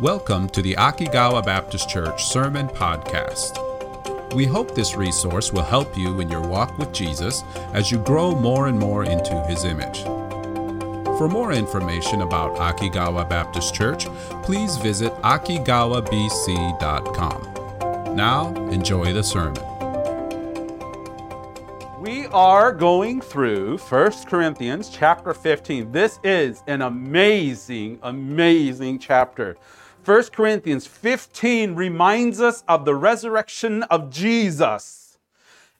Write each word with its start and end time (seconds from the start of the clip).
Welcome 0.00 0.48
to 0.50 0.60
the 0.60 0.74
Akigawa 0.74 1.42
Baptist 1.42 1.88
Church 1.88 2.26
Sermon 2.26 2.68
Podcast. 2.68 4.34
We 4.34 4.44
hope 4.44 4.74
this 4.74 4.94
resource 4.94 5.54
will 5.54 5.62
help 5.62 5.96
you 5.96 6.20
in 6.20 6.28
your 6.28 6.46
walk 6.46 6.76
with 6.76 6.92
Jesus 6.92 7.42
as 7.72 7.90
you 7.90 7.96
grow 8.00 8.34
more 8.34 8.66
and 8.66 8.78
more 8.78 9.04
into 9.04 9.42
his 9.44 9.64
image. 9.64 10.02
For 11.16 11.30
more 11.30 11.54
information 11.54 12.20
about 12.20 12.56
Akigawa 12.56 13.26
Baptist 13.26 13.74
Church, 13.74 14.04
please 14.42 14.76
visit 14.76 15.14
akigawabc.com. 15.22 18.14
Now, 18.14 18.54
enjoy 18.70 19.14
the 19.14 19.22
sermon. 19.22 19.62
We 21.98 22.26
are 22.26 22.70
going 22.70 23.22
through 23.22 23.78
1 23.78 24.12
Corinthians 24.26 24.90
chapter 24.90 25.32
15. 25.32 25.90
This 25.90 26.20
is 26.22 26.62
an 26.66 26.82
amazing, 26.82 27.98
amazing 28.02 28.98
chapter. 28.98 29.56
1 30.06 30.22
Corinthians 30.26 30.86
15 30.86 31.74
reminds 31.74 32.40
us 32.40 32.62
of 32.68 32.84
the 32.84 32.94
resurrection 32.94 33.82
of 33.84 34.08
Jesus 34.08 35.18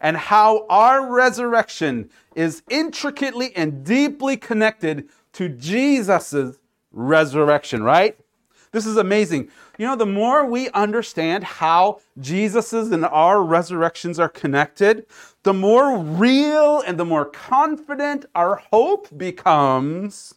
and 0.00 0.16
how 0.16 0.66
our 0.68 1.14
resurrection 1.14 2.10
is 2.34 2.64
intricately 2.68 3.54
and 3.54 3.84
deeply 3.84 4.36
connected 4.36 5.08
to 5.32 5.48
Jesus' 5.48 6.56
resurrection, 6.90 7.84
right? 7.84 8.18
This 8.72 8.84
is 8.84 8.96
amazing. 8.96 9.48
You 9.78 9.86
know, 9.86 9.94
the 9.94 10.06
more 10.06 10.44
we 10.44 10.70
understand 10.70 11.44
how 11.44 12.00
Jesus's 12.18 12.90
and 12.90 13.04
our 13.04 13.44
resurrections 13.44 14.18
are 14.18 14.28
connected, 14.28 15.06
the 15.44 15.54
more 15.54 15.98
real 15.98 16.80
and 16.80 16.98
the 16.98 17.04
more 17.04 17.26
confident 17.26 18.26
our 18.34 18.56
hope 18.72 19.16
becomes 19.16 20.34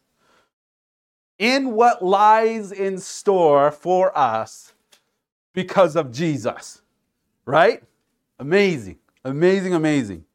in 1.40 1.72
what 1.72 2.04
lies 2.04 2.72
in 2.72 3.00
store 3.00 3.72
for 3.72 4.16
us 4.16 4.74
because 5.54 5.96
of 5.96 6.12
Jesus. 6.12 6.82
Right? 7.46 7.82
Amazing, 8.38 8.98
amazing, 9.26 9.74
amazing. 9.74 10.26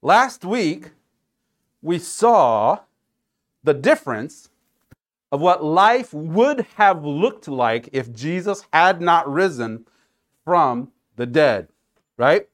Last 0.00 0.44
week, 0.44 0.90
we 1.82 1.98
saw 1.98 2.78
the 3.62 3.74
difference 3.74 4.48
of 5.30 5.40
what 5.40 5.62
life 5.62 6.12
would 6.14 6.66
have 6.76 7.04
looked 7.04 7.48
like 7.48 7.88
if 7.92 8.12
Jesus 8.12 8.64
had 8.72 9.00
not 9.00 9.30
risen 9.30 9.86
from 10.44 10.90
the 11.16 11.26
dead, 11.26 11.68
right? 12.16 12.48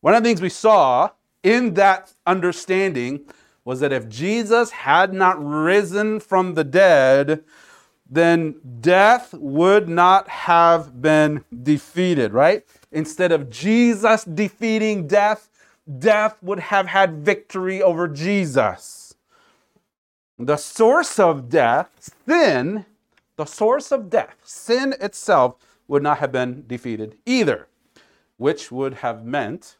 One 0.00 0.14
of 0.14 0.22
the 0.22 0.28
things 0.28 0.40
we 0.40 0.50
saw 0.50 1.10
in 1.42 1.74
that 1.74 2.12
understanding 2.26 3.24
was 3.68 3.80
that 3.80 3.92
if 3.92 4.08
Jesus 4.08 4.70
had 4.70 5.12
not 5.12 5.36
risen 5.44 6.20
from 6.20 6.54
the 6.54 6.64
dead, 6.64 7.44
then 8.08 8.54
death 8.80 9.34
would 9.34 9.90
not 9.90 10.26
have 10.26 11.02
been 11.02 11.44
defeated, 11.62 12.32
right? 12.32 12.64
Instead 12.92 13.30
of 13.30 13.50
Jesus 13.50 14.24
defeating 14.24 15.06
death, 15.06 15.50
death 15.98 16.42
would 16.42 16.60
have 16.60 16.86
had 16.86 17.22
victory 17.22 17.82
over 17.82 18.08
Jesus. 18.08 19.14
The 20.38 20.56
source 20.56 21.18
of 21.18 21.50
death, 21.50 22.10
sin, 22.26 22.86
the 23.36 23.44
source 23.44 23.92
of 23.92 24.08
death, 24.08 24.34
sin 24.44 24.94
itself, 24.98 25.56
would 25.88 26.02
not 26.02 26.16
have 26.20 26.32
been 26.32 26.64
defeated 26.66 27.18
either, 27.26 27.66
which 28.38 28.72
would 28.72 28.94
have 28.94 29.26
meant 29.26 29.76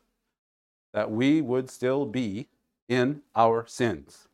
that 0.92 1.11
we 1.11 1.41
would 1.41 1.70
still 1.70 2.05
be 2.05 2.48
in 2.89 3.22
our 3.36 3.67
sins. 3.67 4.28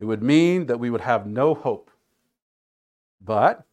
It 0.00 0.06
would 0.06 0.22
mean 0.22 0.66
that 0.66 0.80
we 0.80 0.90
would 0.90 1.02
have 1.02 1.26
no 1.26 1.54
hope. 1.54 1.90
But 3.22 3.64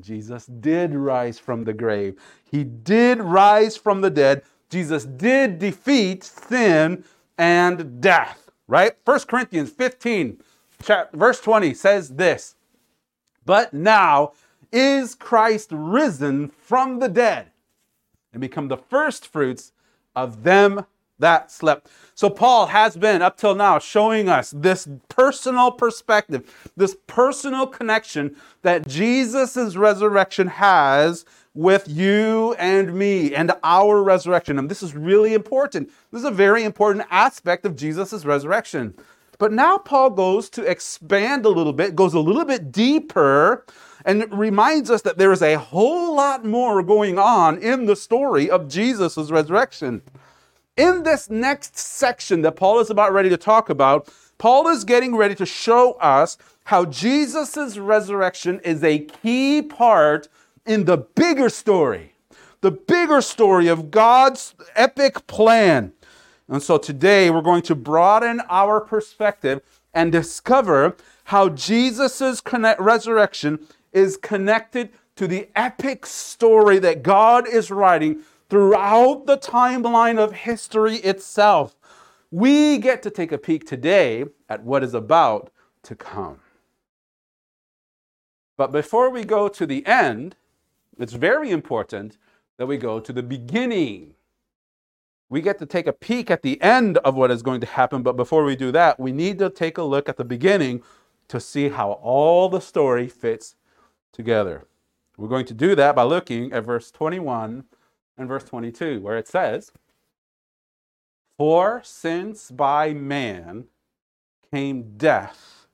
Jesus 0.00 0.46
did 0.46 0.94
rise 0.94 1.38
from 1.38 1.64
the 1.64 1.72
grave. 1.72 2.20
He 2.44 2.62
did 2.62 3.20
rise 3.20 3.76
from 3.76 4.02
the 4.02 4.10
dead. 4.10 4.42
Jesus 4.68 5.04
did 5.04 5.58
defeat 5.58 6.24
sin 6.24 7.04
and 7.38 8.00
death, 8.00 8.50
right? 8.68 8.92
1 9.04 9.20
Corinthians 9.20 9.70
15, 9.70 10.40
verse 11.12 11.40
20 11.40 11.72
says 11.72 12.10
this 12.10 12.56
But 13.44 13.72
now 13.72 14.32
is 14.70 15.14
Christ 15.14 15.70
risen 15.72 16.48
from 16.48 16.98
the 16.98 17.08
dead 17.08 17.52
and 18.32 18.40
become 18.40 18.68
the 18.68 18.76
first 18.76 19.26
fruits 19.26 19.72
of 20.14 20.42
them 20.42 20.84
that 21.18 21.50
slept. 21.50 21.88
So, 22.14 22.30
Paul 22.30 22.66
has 22.66 22.96
been 22.96 23.22
up 23.22 23.36
till 23.36 23.54
now 23.54 23.78
showing 23.78 24.28
us 24.28 24.50
this 24.50 24.88
personal 25.08 25.70
perspective, 25.70 26.70
this 26.76 26.96
personal 27.06 27.66
connection 27.66 28.36
that 28.62 28.86
Jesus' 28.88 29.76
resurrection 29.76 30.46
has 30.48 31.24
with 31.54 31.88
you 31.88 32.54
and 32.58 32.94
me 32.94 33.34
and 33.34 33.52
our 33.64 34.02
resurrection. 34.02 34.58
And 34.58 34.70
this 34.70 34.82
is 34.82 34.94
really 34.94 35.34
important. 35.34 35.90
This 36.12 36.20
is 36.20 36.28
a 36.28 36.30
very 36.30 36.64
important 36.64 37.06
aspect 37.10 37.64
of 37.64 37.76
Jesus' 37.76 38.24
resurrection. 38.24 38.94
But 39.38 39.52
now 39.52 39.78
Paul 39.78 40.10
goes 40.10 40.48
to 40.50 40.62
expand 40.62 41.44
a 41.44 41.50
little 41.50 41.72
bit, 41.72 41.96
goes 41.96 42.14
a 42.14 42.20
little 42.20 42.44
bit 42.44 42.72
deeper, 42.72 43.64
and 44.04 44.26
reminds 44.32 44.90
us 44.90 45.02
that 45.02 45.18
there 45.18 45.32
is 45.32 45.42
a 45.42 45.58
whole 45.58 46.14
lot 46.14 46.44
more 46.44 46.82
going 46.82 47.18
on 47.18 47.58
in 47.58 47.86
the 47.86 47.96
story 47.96 48.48
of 48.48 48.68
Jesus' 48.68 49.30
resurrection. 49.30 50.02
In 50.76 51.04
this 51.04 51.30
next 51.30 51.78
section 51.78 52.42
that 52.42 52.56
Paul 52.56 52.80
is 52.80 52.90
about 52.90 53.12
ready 53.12 53.30
to 53.30 53.38
talk 53.38 53.70
about, 53.70 54.12
Paul 54.36 54.68
is 54.68 54.84
getting 54.84 55.16
ready 55.16 55.34
to 55.36 55.46
show 55.46 55.92
us 55.92 56.36
how 56.64 56.84
Jesus' 56.84 57.78
resurrection 57.78 58.60
is 58.60 58.84
a 58.84 58.98
key 58.98 59.62
part 59.62 60.28
in 60.66 60.84
the 60.84 60.98
bigger 60.98 61.48
story, 61.48 62.12
the 62.60 62.70
bigger 62.70 63.22
story 63.22 63.68
of 63.68 63.90
God's 63.90 64.54
epic 64.74 65.26
plan. 65.26 65.94
And 66.46 66.62
so 66.62 66.76
today 66.76 67.30
we're 67.30 67.40
going 67.40 67.62
to 67.62 67.74
broaden 67.74 68.42
our 68.50 68.78
perspective 68.78 69.62
and 69.94 70.12
discover 70.12 70.94
how 71.24 71.48
Jesus' 71.48 72.42
resurrection 72.78 73.66
is 73.92 74.18
connected 74.18 74.90
to 75.16 75.26
the 75.26 75.48
epic 75.56 76.04
story 76.04 76.78
that 76.80 77.02
God 77.02 77.48
is 77.48 77.70
writing 77.70 78.20
throughout 78.48 79.26
the 79.26 79.36
timeline 79.36 80.18
of 80.18 80.32
history 80.32 80.96
itself. 80.96 81.76
We 82.30 82.78
get 82.78 83.02
to 83.02 83.10
take 83.10 83.32
a 83.32 83.38
peek 83.38 83.66
today 83.66 84.24
at 84.48 84.62
what 84.62 84.82
is 84.82 84.94
about 84.94 85.50
to 85.84 85.94
come. 85.94 86.40
But 88.56 88.72
before 88.72 89.10
we 89.10 89.24
go 89.24 89.48
to 89.48 89.66
the 89.66 89.86
end, 89.86 90.36
it's 90.98 91.12
very 91.12 91.50
important 91.50 92.16
that 92.56 92.66
we 92.66 92.78
go 92.78 93.00
to 93.00 93.12
the 93.12 93.22
beginning. 93.22 94.14
We 95.28 95.42
get 95.42 95.58
to 95.58 95.66
take 95.66 95.86
a 95.86 95.92
peek 95.92 96.30
at 96.30 96.42
the 96.42 96.60
end 96.62 96.98
of 96.98 97.16
what 97.16 97.30
is 97.30 97.42
going 97.42 97.60
to 97.60 97.66
happen, 97.66 98.02
but 98.02 98.16
before 98.16 98.44
we 98.44 98.56
do 98.56 98.72
that, 98.72 98.98
we 98.98 99.12
need 99.12 99.38
to 99.40 99.50
take 99.50 99.76
a 99.76 99.82
look 99.82 100.08
at 100.08 100.16
the 100.16 100.24
beginning 100.24 100.82
to 101.28 101.40
see 101.40 101.68
how 101.68 101.92
all 101.92 102.48
the 102.48 102.60
story 102.60 103.08
fits 103.08 103.56
together. 104.12 104.64
We're 105.18 105.28
going 105.28 105.46
to 105.46 105.54
do 105.54 105.74
that 105.74 105.96
by 105.96 106.04
looking 106.04 106.52
at 106.52 106.64
verse 106.64 106.90
21 106.90 107.64
and 108.18 108.28
verse 108.28 108.44
22, 108.44 109.00
where 109.00 109.16
it 109.16 109.28
says, 109.28 109.72
For 111.38 111.80
since 111.84 112.50
by 112.50 112.92
man 112.94 113.64
came 114.50 114.96
death, 114.96 115.66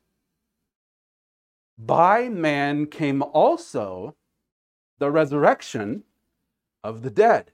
by 1.78 2.28
man 2.28 2.86
came 2.86 3.22
also 3.22 4.14
the 4.98 5.10
resurrection 5.10 6.04
of 6.84 7.02
the 7.02 7.10
dead. 7.10 7.50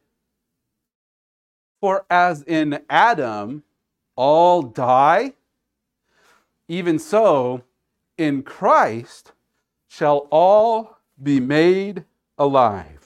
For 1.81 2.04
as 2.10 2.43
in 2.43 2.81
Adam 2.91 3.62
all 4.16 4.62
die, 4.62 5.34
even 6.66 6.98
so 6.98 7.63
in 8.16 8.42
Christ 8.42 9.33
shall 9.86 10.28
all 10.30 10.98
be 11.22 11.41
made 11.41 12.04
alive 12.36 12.97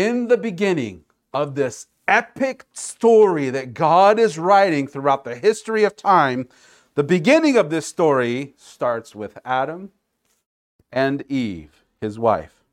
in 0.00 0.28
the 0.28 0.38
beginning 0.38 1.04
of 1.34 1.54
this 1.54 1.86
epic 2.08 2.64
story 2.72 3.50
that 3.50 3.74
God 3.74 4.18
is 4.18 4.38
writing 4.38 4.86
throughout 4.86 5.24
the 5.24 5.34
history 5.34 5.84
of 5.84 5.94
time, 5.94 6.48
the 6.94 7.04
beginning 7.04 7.58
of 7.58 7.68
this 7.68 7.86
story 7.86 8.54
starts 8.56 9.14
with 9.14 9.36
Adam 9.44 9.90
and 10.90 11.22
Eve, 11.30 11.84
his 12.00 12.18
wife. 12.18 12.64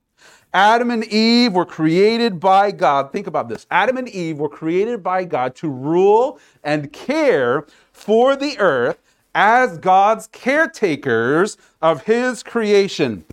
Adam 0.53 0.89
and 0.89 1.03
Eve 1.03 1.51
were 1.51 1.65
created 1.65 2.39
by 2.39 2.71
God. 2.71 3.12
Think 3.12 3.27
about 3.27 3.50
this. 3.50 3.68
Adam 3.69 3.97
and 3.97 4.07
Eve 4.07 4.38
were 4.38 4.47
created 4.47 5.03
by 5.03 5.25
God 5.25 5.53
to 5.56 5.68
rule 5.68 6.39
and 6.63 6.94
care 6.94 7.65
for 7.91 8.38
the 8.38 8.57
earth 8.57 9.00
as 9.35 9.77
God's 9.80 10.27
caretakers 10.27 11.57
of 11.81 12.03
his 12.03 12.41
creation. 12.41 13.25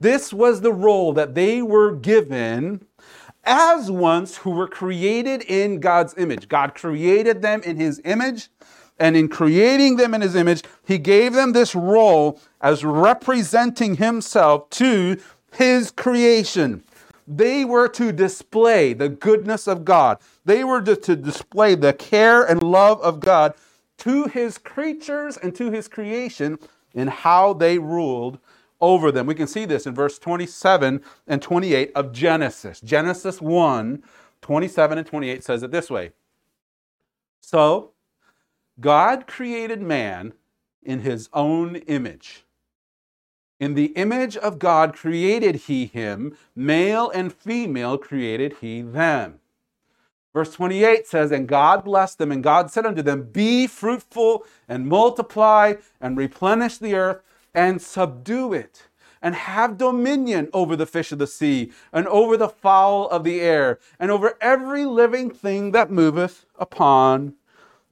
This 0.00 0.32
was 0.32 0.62
the 0.62 0.72
role 0.72 1.12
that 1.12 1.34
they 1.34 1.60
were 1.60 1.92
given 1.92 2.86
as 3.44 3.90
ones 3.90 4.38
who 4.38 4.50
were 4.50 4.68
created 4.68 5.42
in 5.42 5.80
God's 5.80 6.14
image. 6.16 6.48
God 6.48 6.74
created 6.74 7.42
them 7.42 7.62
in 7.62 7.76
his 7.76 8.00
image, 8.04 8.48
And 8.98 9.16
in 9.16 9.28
creating 9.28 9.96
them 9.96 10.14
in 10.14 10.20
his 10.20 10.36
image, 10.36 10.62
he 10.84 10.98
gave 10.98 11.32
them 11.32 11.52
this 11.52 11.74
role 11.74 12.38
as 12.60 12.84
representing 12.84 13.96
himself 13.96 14.70
to 14.70 15.18
his 15.52 15.90
creation. 15.90 16.84
They 17.26 17.64
were 17.64 17.88
to 17.88 18.12
display 18.12 18.92
the 18.92 19.08
goodness 19.08 19.66
of 19.66 19.84
God. 19.84 20.18
They 20.44 20.62
were 20.62 20.82
to, 20.82 20.94
to 20.94 21.16
display 21.16 21.74
the 21.74 21.92
care 21.92 22.44
and 22.44 22.62
love 22.62 23.00
of 23.00 23.20
God 23.20 23.54
to 23.98 24.26
his 24.26 24.58
creatures 24.58 25.36
and 25.36 25.54
to 25.56 25.70
his 25.70 25.88
creation 25.88 26.58
in 26.94 27.08
how 27.08 27.54
they 27.54 27.78
ruled 27.78 28.38
over 28.82 29.10
them. 29.10 29.26
We 29.26 29.34
can 29.34 29.46
see 29.46 29.64
this 29.64 29.86
in 29.86 29.94
verse 29.94 30.18
27 30.18 31.02
and 31.26 31.40
28 31.40 31.92
of 31.94 32.12
Genesis. 32.12 32.80
Genesis 32.82 33.40
1 33.40 34.02
27 34.42 34.98
and 34.98 35.06
28 35.06 35.44
says 35.44 35.62
it 35.62 35.70
this 35.70 35.88
way 35.88 36.10
So, 37.40 37.92
God 38.80 39.26
created 39.26 39.80
man 39.80 40.34
in 40.82 41.00
his 41.00 41.30
own 41.32 41.76
image. 41.76 42.44
In 43.60 43.74
the 43.74 43.92
image 43.94 44.36
of 44.36 44.58
God 44.58 44.92
created 44.92 45.54
he 45.54 45.86
him, 45.86 46.36
male 46.56 47.08
and 47.10 47.32
female 47.32 47.96
created 47.96 48.56
he 48.60 48.82
them. 48.82 49.38
Verse 50.32 50.52
28 50.54 51.06
says, 51.06 51.30
And 51.30 51.46
God 51.46 51.84
blessed 51.84 52.18
them, 52.18 52.32
and 52.32 52.42
God 52.42 52.72
said 52.72 52.86
unto 52.86 53.02
them, 53.02 53.28
Be 53.30 53.68
fruitful 53.68 54.44
and 54.68 54.88
multiply 54.88 55.74
and 56.00 56.16
replenish 56.16 56.78
the 56.78 56.94
earth 56.94 57.22
and 57.54 57.80
subdue 57.80 58.52
it 58.52 58.88
and 59.22 59.34
have 59.34 59.78
dominion 59.78 60.48
over 60.52 60.74
the 60.74 60.86
fish 60.86 61.12
of 61.12 61.18
the 61.18 61.26
sea 61.26 61.72
and 61.92 62.06
over 62.08 62.36
the 62.36 62.48
fowl 62.48 63.08
of 63.08 63.22
the 63.24 63.40
air 63.40 63.78
and 64.00 64.10
over 64.10 64.36
every 64.40 64.84
living 64.84 65.30
thing 65.30 65.70
that 65.70 65.90
moveth 65.90 66.44
upon 66.58 67.34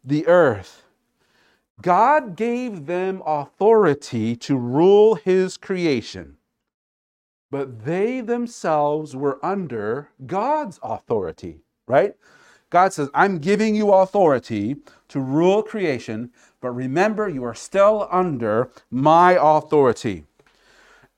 the 0.04 0.26
earth. 0.26 0.82
God 1.80 2.36
gave 2.36 2.86
them 2.86 3.22
authority 3.24 4.36
to 4.36 4.56
rule 4.56 5.14
his 5.14 5.56
creation, 5.56 6.36
but 7.50 7.84
they 7.84 8.20
themselves 8.20 9.16
were 9.16 9.44
under 9.44 10.10
God's 10.26 10.78
authority, 10.82 11.62
right? 11.86 12.14
God 12.68 12.92
says, 12.92 13.08
I'm 13.14 13.38
giving 13.38 13.74
you 13.74 13.92
authority 13.92 14.76
to 15.08 15.20
rule 15.20 15.62
creation, 15.62 16.30
but 16.60 16.70
remember, 16.70 17.28
you 17.28 17.44
are 17.44 17.54
still 17.54 18.08
under 18.10 18.70
my 18.90 19.38
authority. 19.40 20.24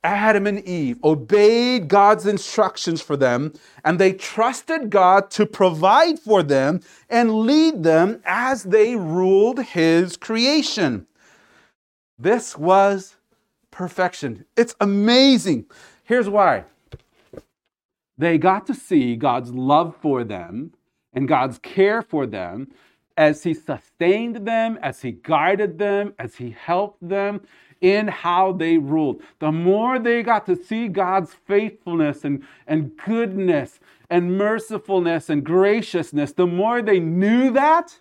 Adam 0.05 0.47
and 0.49 0.59
Eve 0.65 0.99
obeyed 1.05 1.87
God's 1.87 2.27
instructions 2.27 3.01
for 3.01 3.17
them, 3.17 3.53
and 3.85 3.99
they 3.99 4.13
trusted 4.13 4.91
God 4.91 5.31
to 5.33 5.47
provide 5.47 6.19
for 6.19 6.43
them 6.43 6.81
and 7.09 7.41
lead 7.41 7.85
them 7.85 8.21
as 8.25 8.65
they 8.65 8.97
ruled 8.97 9.63
His 9.63 10.17
creation. 10.17 11.07
This 12.19 12.57
was 12.59 13.17
perfection. 13.71 14.45
It's 14.57 14.75
amazing. 14.81 15.67
Here's 16.05 16.29
why 16.29 16.65
they 18.19 18.39
got 18.39 18.67
to 18.67 18.75
see 18.75 19.17
God's 19.17 19.53
love 19.53 19.97
for 20.01 20.23
them 20.25 20.73
and 21.13 21.27
God's 21.27 21.59
care 21.59 22.03
for 22.03 22.27
them 22.27 22.69
as 23.17 23.43
He 23.43 23.55
sustained 23.55 24.47
them, 24.47 24.79
as 24.83 25.03
He 25.03 25.13
guided 25.13 25.79
them, 25.79 26.15
as 26.19 26.37
He 26.37 26.51
helped 26.51 27.07
them 27.07 27.43
in 27.81 28.09
how 28.09 28.53
they 28.53 28.79
ruled. 28.79 29.23
The 29.41 29.53
more 29.53 29.99
they 29.99 30.23
got 30.23 30.47
to 30.47 30.57
see 30.57 30.89
God's 30.89 31.35
faithfulness 31.35 32.25
and, 32.25 32.45
and 32.67 32.97
goodness 33.05 33.81
and 34.09 34.39
mercifulness 34.39 35.29
and 35.29 35.45
graciousness, 35.45 36.33
the 36.33 36.47
more 36.47 36.81
they 36.81 37.01
knew 37.01 37.51
that, 37.51 37.99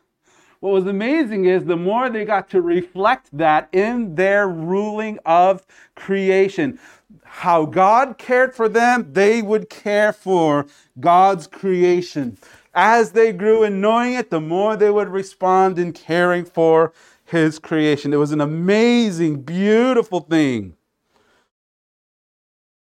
what 0.62 0.74
was 0.74 0.86
amazing 0.86 1.46
is 1.46 1.66
the 1.66 1.76
more 1.76 2.08
they 2.08 2.24
got 2.24 2.48
to 2.52 2.62
reflect 2.62 3.36
that 3.36 3.68
in 3.72 4.14
their 4.14 4.48
ruling 4.48 5.18
of 5.26 5.66
creation. 5.96 6.80
How 7.24 7.66
God 7.66 8.20
cared 8.20 8.54
for 8.54 8.70
them, 8.70 9.12
they 9.12 9.42
would 9.42 9.72
care 9.72 10.14
for 10.14 10.68
God's 11.00 11.48
creation. 11.48 12.38
As 12.74 13.12
they 13.12 13.34
grew 13.34 13.64
in 13.64 13.82
knowing 13.82 14.14
it, 14.14 14.30
the 14.30 14.40
more 14.40 14.78
they 14.78 14.90
would 14.90 15.10
respond 15.10 15.78
in 15.78 15.92
caring 15.92 16.46
for 16.46 16.94
his 17.26 17.60
creation. 17.60 18.14
It 18.14 18.18
was 18.18 18.32
an 18.32 18.42
amazing, 18.42 19.42
beautiful 19.42 20.22
thing. 20.22 20.76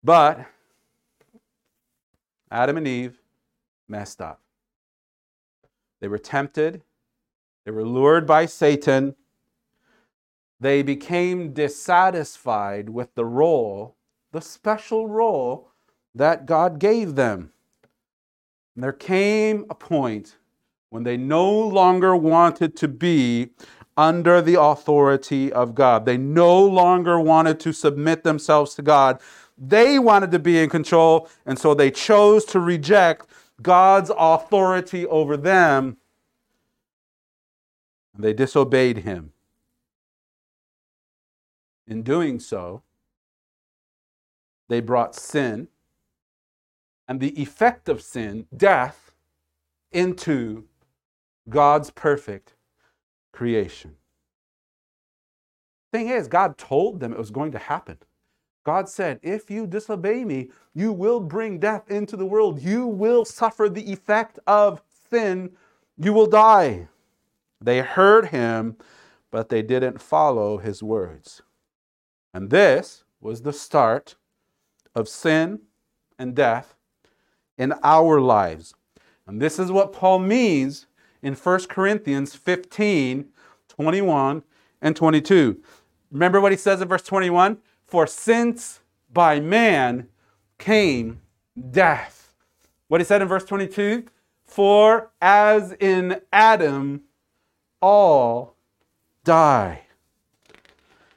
But 0.02 0.46
Adam 2.50 2.76
and 2.76 2.86
Eve 2.86 3.18
messed 3.88 4.20
up. 4.20 4.40
They 6.00 6.08
were 6.08 6.18
tempted, 6.18 6.82
they 7.64 7.70
were 7.70 7.84
lured 7.84 8.26
by 8.26 8.46
Satan. 8.46 9.14
They 10.58 10.82
became 10.82 11.54
dissatisfied 11.54 12.90
with 12.90 13.14
the 13.14 13.24
role, 13.24 13.96
the 14.32 14.42
special 14.42 15.08
role 15.08 15.70
that 16.14 16.44
God 16.44 16.78
gave 16.78 17.14
them. 17.14 17.52
And 18.80 18.84
there 18.86 18.92
came 18.94 19.66
a 19.68 19.74
point 19.74 20.38
when 20.88 21.02
they 21.02 21.18
no 21.18 21.46
longer 21.52 22.16
wanted 22.16 22.78
to 22.78 22.88
be 22.88 23.50
under 23.94 24.40
the 24.40 24.58
authority 24.58 25.52
of 25.52 25.74
God. 25.74 26.06
They 26.06 26.16
no 26.16 26.64
longer 26.64 27.20
wanted 27.20 27.60
to 27.60 27.74
submit 27.74 28.24
themselves 28.24 28.74
to 28.76 28.82
God. 28.82 29.20
They 29.58 29.98
wanted 29.98 30.30
to 30.30 30.38
be 30.38 30.58
in 30.58 30.70
control, 30.70 31.28
and 31.44 31.58
so 31.58 31.74
they 31.74 31.90
chose 31.90 32.46
to 32.46 32.58
reject 32.58 33.26
God's 33.60 34.10
authority 34.16 35.04
over 35.04 35.36
them. 35.36 35.98
They 38.18 38.32
disobeyed 38.32 39.00
him. 39.00 39.34
In 41.86 42.02
doing 42.02 42.40
so, 42.40 42.82
they 44.70 44.80
brought 44.80 45.14
sin 45.14 45.68
and 47.10 47.18
the 47.18 47.42
effect 47.42 47.88
of 47.88 48.00
sin, 48.00 48.46
death, 48.56 49.10
into 49.90 50.64
God's 51.48 51.90
perfect 51.90 52.54
creation. 53.32 53.96
Thing 55.92 56.08
is, 56.08 56.28
God 56.28 56.56
told 56.56 57.00
them 57.00 57.12
it 57.12 57.18
was 57.18 57.32
going 57.32 57.50
to 57.50 57.58
happen. 57.58 57.98
God 58.64 58.88
said, 58.88 59.18
If 59.24 59.50
you 59.50 59.66
disobey 59.66 60.24
me, 60.24 60.50
you 60.72 60.92
will 60.92 61.18
bring 61.18 61.58
death 61.58 61.90
into 61.90 62.16
the 62.16 62.24
world. 62.24 62.62
You 62.62 62.86
will 62.86 63.24
suffer 63.24 63.68
the 63.68 63.90
effect 63.90 64.38
of 64.46 64.80
sin. 65.10 65.50
You 65.98 66.12
will 66.12 66.28
die. 66.28 66.86
They 67.60 67.80
heard 67.80 68.26
him, 68.26 68.76
but 69.32 69.48
they 69.48 69.62
didn't 69.62 70.00
follow 70.00 70.58
his 70.58 70.80
words. 70.80 71.42
And 72.32 72.50
this 72.50 73.02
was 73.20 73.42
the 73.42 73.52
start 73.52 74.14
of 74.94 75.08
sin 75.08 75.62
and 76.16 76.36
death 76.36 76.76
in 77.60 77.74
our 77.82 78.20
lives. 78.20 78.74
And 79.26 79.40
this 79.40 79.58
is 79.58 79.70
what 79.70 79.92
Paul 79.92 80.18
means 80.18 80.86
in 81.22 81.34
1 81.34 81.66
Corinthians 81.66 82.34
15 82.34 83.28
21 83.68 84.42
and 84.82 84.96
22. 84.96 85.62
Remember 86.10 86.40
what 86.40 86.52
he 86.52 86.58
says 86.58 86.80
in 86.80 86.88
verse 86.88 87.02
21? 87.02 87.58
For 87.84 88.06
since 88.06 88.80
by 89.12 89.40
man 89.40 90.08
came 90.58 91.20
death. 91.70 92.34
What 92.88 93.00
he 93.00 93.04
said 93.04 93.22
in 93.22 93.28
verse 93.28 93.44
22? 93.44 94.06
For 94.44 95.10
as 95.20 95.72
in 95.72 96.20
Adam 96.32 97.02
all 97.80 98.56
die. 99.24 99.82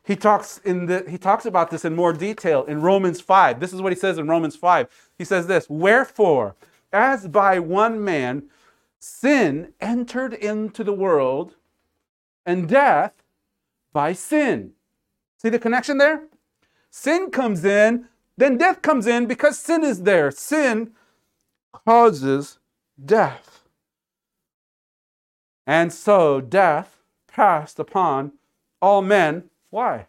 He 0.04 0.16
talks 0.16 0.60
in 0.60 0.88
the 0.88 1.06
he 1.08 1.18
talks 1.18 1.46
about 1.46 1.72
this 1.72 1.86
in 1.86 1.96
more 1.96 2.14
detail 2.14 2.66
in 2.66 2.82
Romans 2.82 3.22
5. 3.22 3.60
This 3.60 3.74
is 3.74 3.82
what 3.82 3.92
he 3.92 3.98
says 3.98 4.18
in 4.18 4.28
Romans 4.28 4.56
5. 4.56 4.88
He 5.18 5.24
says 5.24 5.48
this, 5.48 5.70
"Wherefore, 5.70 6.56
as 6.92 7.28
by 7.28 7.60
one 7.60 8.04
man 8.04 8.50
sin 9.00 9.74
entered 9.82 10.34
into 10.34 10.84
the 10.84 10.94
world, 10.94 11.56
and 12.46 12.68
death 12.68 13.14
by 13.92 14.14
sin. 14.14 14.72
See 15.38 15.50
the 15.50 15.60
connection 15.60 15.98
there? 15.98 16.28
Sin 16.90 17.32
comes 17.32 17.66
in, 17.66 18.08
then 18.38 18.58
death 18.58 18.82
comes 18.82 19.08
in 19.08 19.26
because 19.26 19.58
sin 19.58 19.84
is 19.84 20.04
there. 20.04 20.32
Sin 20.32 20.92
causes 21.72 22.60
death. 23.04 23.64
And 25.66 25.94
so 25.94 26.42
death 26.42 27.00
passed 27.28 27.80
upon 27.80 28.34
all 28.82 29.02
men. 29.02 29.50
Why? 29.74 30.06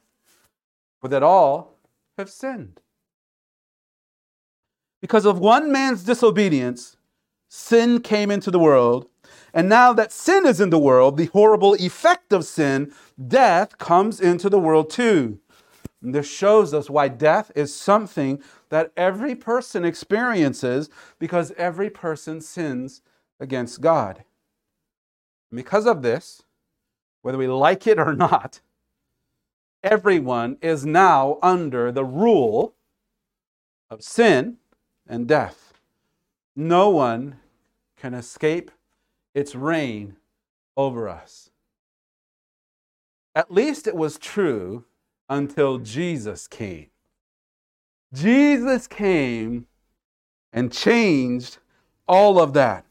For 1.01 1.09
that 1.09 1.23
all 1.23 1.79
have 2.19 2.29
sinned. 2.29 2.81
Because 5.01 5.25
of 5.25 5.39
one 5.39 5.73
man's 5.73 6.05
disobedience, 6.05 6.99
sin 7.49 8.03
came 8.03 8.31
into 8.31 8.51
the 8.51 8.59
world. 8.59 9.07
And 9.55 9.67
now 9.67 9.95
that 9.95 10.13
sin 10.13 10.45
is 10.45 10.61
in 10.61 10.69
the 10.69 10.79
world, 10.79 11.17
the 11.17 11.31
horrible 11.33 11.73
effect 11.77 12.31
of 12.31 12.45
sin, 12.45 12.93
death, 13.27 13.79
comes 13.79 14.21
into 14.21 14.51
the 14.51 14.59
world 14.59 14.91
too. 14.91 15.39
And 16.03 16.15
this 16.15 16.31
shows 16.31 16.75
us 16.75 16.91
why 16.91 17.09
death 17.09 17.51
is 17.57 17.75
something 17.75 18.43
that 18.69 18.93
every 18.99 19.35
person 19.35 19.83
experiences 19.83 20.91
because 21.19 21.53
every 21.53 21.89
person 21.89 22.43
sins 22.43 23.01
against 23.41 23.81
God. 23.81 24.25
And 25.51 25.57
because 25.57 25.87
of 25.87 26.03
this, 26.03 26.43
whether 27.23 27.39
we 27.39 27.47
like 27.47 27.87
it 27.87 27.99
or 27.99 28.15
not, 28.29 28.61
everyone 29.85 30.57
is 30.63 30.87
now 30.87 31.39
under 31.43 31.93
the 31.93 32.05
rule 32.05 32.75
of 33.91 34.03
sin 34.03 34.57
and 35.07 35.29
death. 35.29 35.75
No 36.57 36.89
one 36.89 37.37
can 37.97 38.15
escape 38.15 38.71
its 39.35 39.55
reign 39.55 40.17
over 40.77 41.09
us. 41.09 41.51
At 43.35 43.53
least 43.53 43.87
it 43.87 43.95
was 43.95 44.19
true 44.19 44.85
until 45.29 45.79
Jesus 45.79 46.49
came. 46.49 46.87
Jesus 48.13 48.87
came 48.87 49.67
and 50.53 50.73
changed 50.73 51.59
all 52.07 52.41
of 52.41 52.53
that. 52.55 52.87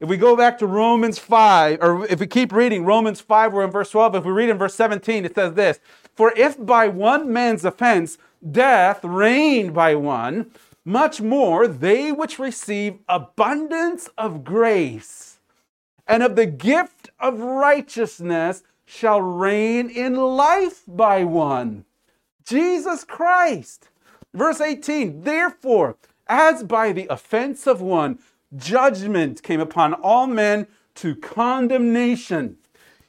If 0.00 0.08
we 0.08 0.16
go 0.16 0.36
back 0.36 0.58
to 0.58 0.66
Romans 0.66 1.18
5, 1.18 1.78
or 1.82 2.06
if 2.06 2.20
we 2.20 2.28
keep 2.28 2.52
reading 2.52 2.84
Romans 2.84 3.20
5, 3.20 3.52
we're 3.52 3.64
in 3.64 3.70
verse 3.72 3.90
12. 3.90 4.14
If 4.14 4.24
we 4.24 4.30
read 4.30 4.48
in 4.48 4.56
verse 4.56 4.74
17, 4.74 5.24
it 5.24 5.34
says 5.34 5.54
this 5.54 5.80
For 6.14 6.32
if 6.36 6.64
by 6.64 6.86
one 6.86 7.32
man's 7.32 7.64
offense 7.64 8.16
death 8.48 9.00
reigned 9.02 9.74
by 9.74 9.96
one, 9.96 10.52
much 10.84 11.20
more 11.20 11.66
they 11.66 12.12
which 12.12 12.38
receive 12.38 12.98
abundance 13.08 14.08
of 14.16 14.44
grace 14.44 15.40
and 16.06 16.22
of 16.22 16.36
the 16.36 16.46
gift 16.46 17.10
of 17.18 17.40
righteousness 17.40 18.62
shall 18.84 19.20
reign 19.20 19.90
in 19.90 20.14
life 20.14 20.82
by 20.86 21.24
one, 21.24 21.84
Jesus 22.44 23.04
Christ. 23.04 23.88
Verse 24.32 24.60
18, 24.60 25.22
therefore, 25.22 25.96
as 26.28 26.62
by 26.62 26.92
the 26.92 27.06
offense 27.10 27.66
of 27.66 27.80
one, 27.80 28.18
judgment 28.56 29.42
came 29.42 29.60
upon 29.60 29.94
all 29.94 30.26
men 30.26 30.66
to 30.96 31.14
condemnation, 31.14 32.56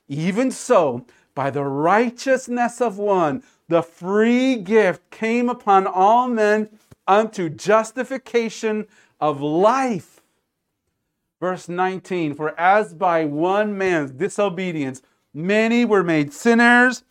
even 0.08 0.51
so, 0.51 1.05
by 1.36 1.50
the 1.50 1.63
righteousness 1.63 2.81
of 2.81 2.98
one, 2.98 3.43
the 3.67 3.81
free 3.81 4.58
gift 4.58 5.10
came 5.12 5.50
upon 5.50 5.88
all 5.88 6.27
men 6.27 6.69
unto 7.08 7.50
justification 7.50 8.88
of 9.19 9.41
life. 9.41 10.22
Verse 11.39 11.69
19, 11.69 12.36
for 12.36 12.60
as 12.60 12.93
by 12.93 13.25
one 13.25 13.77
man's 13.77 14.12
disobedience 14.12 15.01
many 15.34 15.86
were 15.86 16.03
made 16.03 16.34
sinners, 16.34 17.03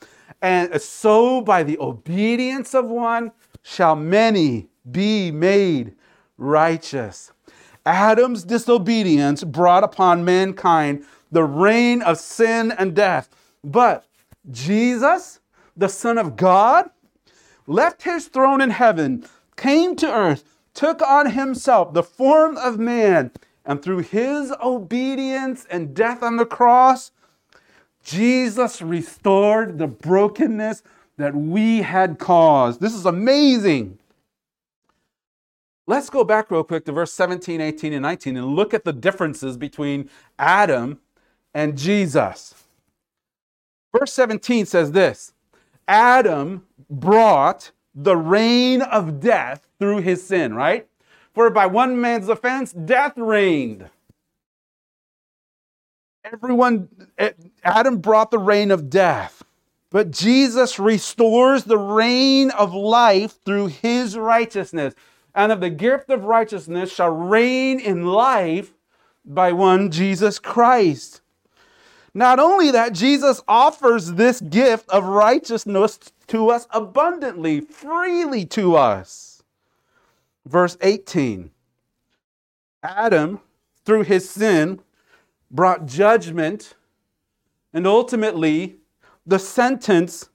and 0.42 0.80
so 0.80 1.40
by 1.40 1.62
the 1.62 1.78
obedience 1.78 2.74
of 2.74 2.86
one 2.86 3.32
shall 3.62 3.96
many 3.96 4.68
be 4.90 5.30
made 5.30 5.94
righteous. 6.36 7.32
Adam's 7.88 8.44
disobedience 8.44 9.42
brought 9.42 9.82
upon 9.82 10.22
mankind 10.22 11.06
the 11.32 11.44
reign 11.44 12.02
of 12.02 12.18
sin 12.18 12.70
and 12.72 12.94
death. 12.94 13.30
But 13.64 14.04
Jesus, 14.50 15.40
the 15.74 15.88
Son 15.88 16.18
of 16.18 16.36
God, 16.36 16.90
left 17.66 18.02
his 18.02 18.28
throne 18.28 18.60
in 18.60 18.68
heaven, 18.68 19.24
came 19.56 19.96
to 19.96 20.12
earth, 20.12 20.44
took 20.74 21.00
on 21.00 21.30
himself 21.30 21.94
the 21.94 22.02
form 22.02 22.58
of 22.58 22.78
man, 22.78 23.30
and 23.64 23.80
through 23.80 24.00
his 24.00 24.52
obedience 24.62 25.66
and 25.70 25.94
death 25.94 26.22
on 26.22 26.36
the 26.36 26.46
cross, 26.46 27.10
Jesus 28.04 28.82
restored 28.82 29.78
the 29.78 29.86
brokenness 29.86 30.82
that 31.16 31.34
we 31.34 31.80
had 31.80 32.18
caused. 32.18 32.82
This 32.82 32.94
is 32.94 33.06
amazing. 33.06 33.98
Let's 35.88 36.10
go 36.10 36.22
back 36.22 36.50
real 36.50 36.64
quick 36.64 36.84
to 36.84 36.92
verse 36.92 37.14
17, 37.14 37.62
18, 37.62 37.94
and 37.94 38.02
19 38.02 38.36
and 38.36 38.46
look 38.48 38.74
at 38.74 38.84
the 38.84 38.92
differences 38.92 39.56
between 39.56 40.10
Adam 40.38 40.98
and 41.54 41.78
Jesus. 41.78 42.54
Verse 43.96 44.12
17 44.12 44.66
says 44.66 44.92
this 44.92 45.32
Adam 45.88 46.66
brought 46.90 47.70
the 47.94 48.18
reign 48.18 48.82
of 48.82 49.18
death 49.18 49.66
through 49.78 50.02
his 50.02 50.22
sin, 50.22 50.52
right? 50.52 50.86
For 51.32 51.48
by 51.48 51.64
one 51.64 51.98
man's 51.98 52.28
offense, 52.28 52.72
death 52.72 53.14
reigned. 53.16 53.88
Everyone, 56.22 56.90
eh, 57.16 57.32
Adam 57.64 57.96
brought 57.96 58.30
the 58.30 58.38
reign 58.38 58.70
of 58.70 58.90
death, 58.90 59.42
but 59.88 60.10
Jesus 60.10 60.78
restores 60.78 61.64
the 61.64 61.78
reign 61.78 62.50
of 62.50 62.74
life 62.74 63.42
through 63.42 63.68
his 63.68 64.18
righteousness. 64.18 64.94
And 65.38 65.52
of 65.52 65.60
the 65.60 65.70
gift 65.70 66.10
of 66.10 66.24
righteousness 66.24 66.92
shall 66.92 67.10
reign 67.10 67.78
in 67.78 68.06
life 68.06 68.72
by 69.24 69.52
one 69.52 69.92
Jesus 69.92 70.40
Christ. 70.40 71.20
Not 72.12 72.40
only 72.40 72.72
that, 72.72 72.92
Jesus 72.92 73.40
offers 73.46 74.14
this 74.14 74.40
gift 74.40 74.90
of 74.90 75.04
righteousness 75.04 76.00
to 76.26 76.50
us 76.50 76.66
abundantly, 76.70 77.60
freely 77.60 78.46
to 78.46 78.74
us. 78.74 79.44
Verse 80.44 80.76
18 80.80 81.52
Adam, 82.82 83.40
through 83.84 84.02
his 84.02 84.28
sin, 84.28 84.80
brought 85.52 85.86
judgment 85.86 86.74
and 87.72 87.86
ultimately 87.86 88.78
the 89.24 89.38
sentence 89.38 90.30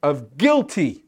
of 0.00 0.38
guilty. 0.38 1.03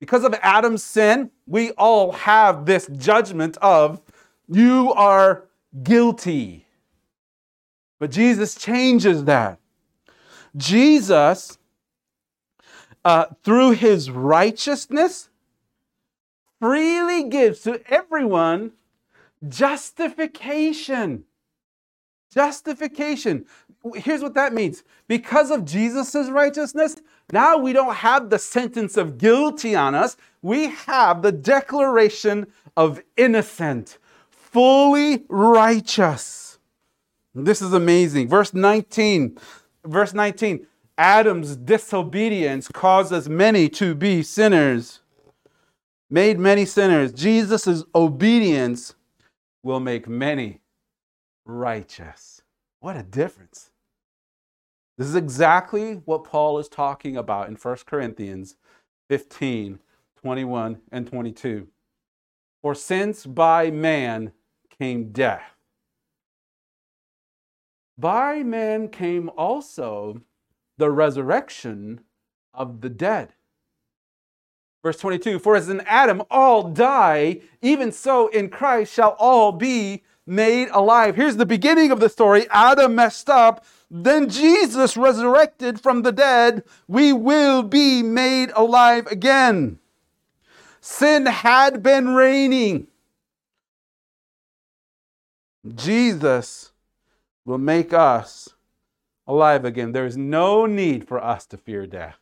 Because 0.00 0.24
of 0.24 0.34
Adam's 0.42 0.82
sin, 0.82 1.30
we 1.46 1.72
all 1.72 2.12
have 2.12 2.64
this 2.64 2.88
judgment 2.96 3.58
of 3.58 4.00
you 4.48 4.92
are 4.94 5.44
guilty. 5.82 6.66
But 7.98 8.10
Jesus 8.10 8.54
changes 8.54 9.24
that. 9.24 9.58
Jesus, 10.56 11.58
uh, 13.04 13.26
through 13.44 13.72
his 13.72 14.10
righteousness, 14.10 15.28
freely 16.58 17.28
gives 17.28 17.60
to 17.60 17.80
everyone 17.92 18.72
justification. 19.46 21.24
Justification. 22.32 23.44
Here's 23.94 24.22
what 24.22 24.34
that 24.34 24.52
means. 24.52 24.82
Because 25.08 25.50
of 25.50 25.64
Jesus' 25.64 26.30
righteousness, 26.30 26.96
now 27.32 27.56
we 27.58 27.72
don't 27.72 27.94
have 27.94 28.30
the 28.30 28.38
sentence 28.38 28.96
of 28.96 29.18
guilty 29.18 29.74
on 29.74 29.94
us. 29.94 30.16
We 30.42 30.68
have 30.68 31.22
the 31.22 31.32
declaration 31.32 32.46
of 32.76 33.00
innocent, 33.16 33.98
fully 34.30 35.24
righteous. 35.28 36.58
This 37.34 37.62
is 37.62 37.72
amazing. 37.72 38.28
Verse 38.28 38.54
19. 38.54 39.38
Verse 39.84 40.14
19. 40.14 40.66
Adam's 40.98 41.56
disobedience 41.56 42.68
causes 42.68 43.28
many 43.28 43.68
to 43.70 43.94
be 43.94 44.22
sinners. 44.22 45.00
Made 46.10 46.38
many 46.38 46.66
sinners. 46.66 47.12
Jesus' 47.12 47.84
obedience 47.94 48.94
will 49.62 49.80
make 49.80 50.08
many 50.08 50.60
righteous. 51.44 52.42
What 52.80 52.96
a 52.96 53.02
difference. 53.02 53.69
This 55.00 55.08
is 55.08 55.14
exactly 55.14 55.94
what 56.04 56.24
Paul 56.24 56.58
is 56.58 56.68
talking 56.68 57.16
about 57.16 57.48
in 57.48 57.54
1 57.54 57.76
Corinthians 57.86 58.56
15 59.08 59.78
21 60.20 60.78
and 60.92 61.06
22. 61.06 61.68
For 62.60 62.74
since 62.74 63.24
by 63.24 63.70
man 63.70 64.32
came 64.78 65.10
death, 65.10 65.54
by 67.96 68.42
man 68.42 68.88
came 68.88 69.30
also 69.38 70.20
the 70.76 70.90
resurrection 70.90 72.00
of 72.52 72.82
the 72.82 72.90
dead. 72.90 73.32
Verse 74.82 74.98
22 74.98 75.38
For 75.38 75.56
as 75.56 75.70
in 75.70 75.80
Adam 75.86 76.22
all 76.30 76.64
die, 76.64 77.40
even 77.62 77.90
so 77.90 78.28
in 78.28 78.50
Christ 78.50 78.92
shall 78.92 79.16
all 79.18 79.50
be 79.50 80.02
made 80.26 80.68
alive. 80.72 81.16
Here's 81.16 81.36
the 81.36 81.46
beginning 81.46 81.90
of 81.90 82.00
the 82.00 82.10
story 82.10 82.46
Adam 82.50 82.94
messed 82.94 83.30
up, 83.30 83.64
then 83.90 84.28
Jesus 84.28 84.96
resurrected 84.96 85.80
from 85.80 86.02
the 86.02 86.12
dead. 86.12 86.64
We 86.86 87.12
will 87.12 87.62
be 87.62 88.02
made 88.02 88.50
alive 88.54 89.06
again. 89.08 89.78
Sin 90.80 91.26
had 91.26 91.82
been 91.82 92.14
reigning. 92.14 92.86
Jesus 95.74 96.72
will 97.44 97.58
make 97.58 97.92
us 97.92 98.50
alive 99.26 99.64
again. 99.64 99.92
There 99.92 100.06
is 100.06 100.16
no 100.16 100.66
need 100.66 101.06
for 101.06 101.22
us 101.22 101.44
to 101.46 101.56
fear 101.56 101.86
death. 101.86 102.18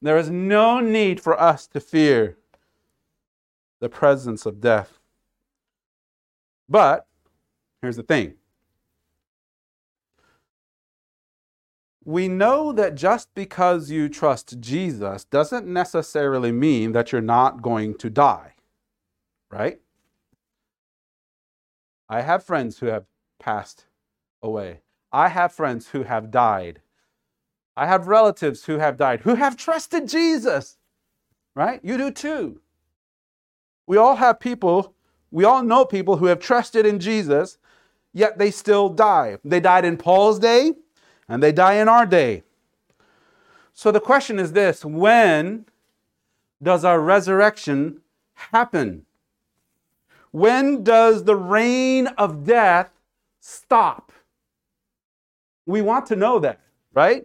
There 0.00 0.16
is 0.16 0.30
no 0.30 0.80
need 0.80 1.20
for 1.20 1.38
us 1.38 1.66
to 1.68 1.80
fear 1.80 2.38
the 3.80 3.88
presence 3.88 4.46
of 4.46 4.60
death. 4.60 4.98
But 6.68 7.06
Here's 7.82 7.96
the 7.96 8.02
thing 8.02 8.34
we 12.04 12.28
know 12.28 12.72
that 12.72 12.94
just 12.94 13.34
because 13.34 13.90
you 13.90 14.08
trust 14.08 14.60
Jesus 14.60 15.24
doesn't 15.24 15.66
necessarily 15.66 16.52
mean 16.52 16.92
that 16.92 17.12
you're 17.12 17.20
not 17.20 17.62
going 17.62 17.94
to 17.98 18.08
die, 18.08 18.54
right? 19.50 19.80
I 22.08 22.22
have 22.22 22.42
friends 22.42 22.78
who 22.78 22.86
have 22.86 23.04
passed 23.38 23.86
away. 24.42 24.80
I 25.12 25.28
have 25.28 25.52
friends 25.52 25.88
who 25.88 26.04
have 26.04 26.30
died. 26.30 26.80
I 27.76 27.86
have 27.86 28.08
relatives 28.08 28.64
who 28.64 28.78
have 28.78 28.96
died, 28.96 29.20
who 29.20 29.34
have 29.34 29.56
trusted 29.56 30.08
Jesus, 30.08 30.78
right? 31.54 31.80
You 31.82 31.96
do 31.96 32.10
too. 32.10 32.60
We 33.86 33.96
all 33.96 34.16
have 34.16 34.40
people, 34.40 34.94
we 35.30 35.44
all 35.44 35.62
know 35.62 35.84
people 35.84 36.16
who 36.16 36.26
have 36.26 36.40
trusted 36.40 36.86
in 36.86 36.98
Jesus, 36.98 37.58
yet 38.12 38.38
they 38.38 38.50
still 38.50 38.88
die. 38.88 39.38
They 39.44 39.60
died 39.60 39.84
in 39.84 39.96
Paul's 39.96 40.38
day, 40.38 40.72
and 41.30 41.40
they 41.40 41.52
die 41.52 41.74
in 41.74 41.88
our 41.88 42.04
day. 42.04 42.42
So 43.72 43.92
the 43.92 44.00
question 44.00 44.38
is 44.38 44.52
this 44.52 44.84
when 44.84 45.64
does 46.62 46.84
our 46.84 47.00
resurrection 47.00 48.00
happen? 48.34 49.06
When 50.32 50.82
does 50.82 51.24
the 51.24 51.36
reign 51.36 52.08
of 52.08 52.44
death 52.44 52.90
stop? 53.38 54.12
We 55.66 55.80
want 55.82 56.06
to 56.06 56.16
know 56.16 56.40
that, 56.40 56.60
right? 56.92 57.24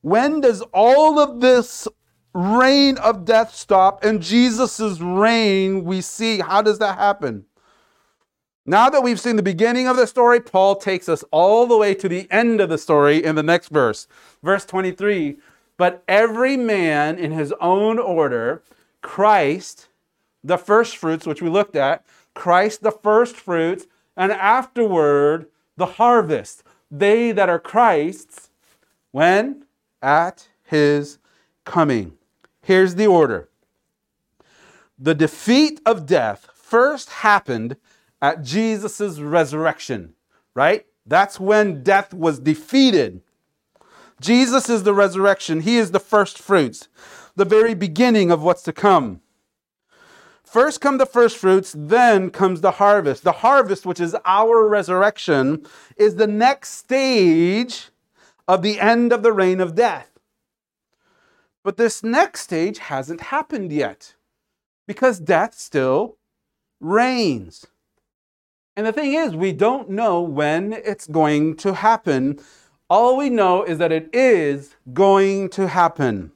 When 0.00 0.40
does 0.40 0.60
all 0.72 1.20
of 1.20 1.40
this 1.40 1.86
reign 2.34 2.98
of 2.98 3.24
death 3.24 3.54
stop 3.54 4.04
and 4.04 4.20
Jesus' 4.20 5.00
reign 5.00 5.84
we 5.84 6.00
see? 6.00 6.40
How 6.40 6.62
does 6.62 6.80
that 6.80 6.98
happen? 6.98 7.44
Now 8.64 8.88
that 8.90 9.02
we've 9.02 9.18
seen 9.18 9.34
the 9.36 9.42
beginning 9.42 9.88
of 9.88 9.96
the 9.96 10.06
story, 10.06 10.38
Paul 10.38 10.76
takes 10.76 11.08
us 11.08 11.24
all 11.32 11.66
the 11.66 11.76
way 11.76 11.94
to 11.94 12.08
the 12.08 12.30
end 12.30 12.60
of 12.60 12.68
the 12.68 12.78
story 12.78 13.22
in 13.22 13.34
the 13.34 13.42
next 13.42 13.68
verse. 13.68 14.06
Verse 14.42 14.64
23 14.64 15.38
But 15.76 16.04
every 16.06 16.56
man 16.56 17.18
in 17.18 17.32
his 17.32 17.52
own 17.60 17.98
order, 17.98 18.62
Christ, 19.00 19.88
the 20.44 20.58
first 20.58 20.96
fruits, 20.96 21.26
which 21.26 21.42
we 21.42 21.48
looked 21.48 21.74
at, 21.74 22.04
Christ, 22.34 22.82
the 22.82 22.92
first 22.92 23.36
fruits, 23.36 23.86
and 24.16 24.30
afterward, 24.30 25.46
the 25.76 25.86
harvest. 25.86 26.62
They 26.88 27.32
that 27.32 27.48
are 27.48 27.58
Christ's, 27.58 28.50
when? 29.10 29.64
At 30.00 30.48
his 30.64 31.18
coming. 31.64 32.12
Here's 32.62 32.94
the 32.94 33.06
order 33.06 33.48
the 34.98 35.14
defeat 35.16 35.80
of 35.84 36.06
death 36.06 36.48
first 36.54 37.10
happened 37.10 37.76
at 38.22 38.42
Jesus' 38.42 39.18
resurrection, 39.18 40.14
right? 40.54 40.86
That's 41.04 41.40
when 41.40 41.82
death 41.82 42.14
was 42.14 42.38
defeated. 42.38 43.20
Jesus 44.20 44.70
is 44.70 44.84
the 44.84 44.94
resurrection, 44.94 45.60
He 45.60 45.76
is 45.76 45.90
the 45.90 46.00
first 46.00 46.38
fruits, 46.38 46.88
the 47.34 47.44
very 47.44 47.74
beginning 47.74 48.30
of 48.30 48.42
what's 48.42 48.62
to 48.62 48.72
come. 48.72 49.20
First 50.44 50.80
come 50.80 50.98
the 50.98 51.06
first 51.06 51.38
fruits, 51.38 51.74
then 51.76 52.30
comes 52.30 52.60
the 52.60 52.72
harvest. 52.72 53.24
The 53.24 53.32
harvest, 53.32 53.86
which 53.86 53.98
is 53.98 54.14
our 54.24 54.68
resurrection, 54.68 55.66
is 55.96 56.16
the 56.16 56.26
next 56.26 56.74
stage 56.74 57.88
of 58.46 58.62
the 58.62 58.78
end 58.78 59.12
of 59.12 59.22
the 59.22 59.32
reign 59.32 59.60
of 59.60 59.74
death. 59.74 60.10
But 61.64 61.78
this 61.78 62.02
next 62.02 62.42
stage 62.42 62.78
hasn't 62.78 63.22
happened 63.22 63.72
yet 63.72 64.14
because 64.86 65.18
death 65.18 65.54
still 65.54 66.18
reigns. 66.80 67.66
And 68.76 68.86
the 68.86 68.92
thing 68.92 69.12
is, 69.12 69.36
we 69.36 69.52
don't 69.52 69.90
know 69.90 70.22
when 70.22 70.72
it's 70.72 71.06
going 71.06 71.56
to 71.56 71.74
happen. 71.74 72.38
All 72.88 73.16
we 73.18 73.28
know 73.28 73.62
is 73.62 73.78
that 73.78 73.92
it 73.92 74.08
is 74.14 74.76
going 74.92 75.50
to 75.50 75.68
happen. 75.68 76.32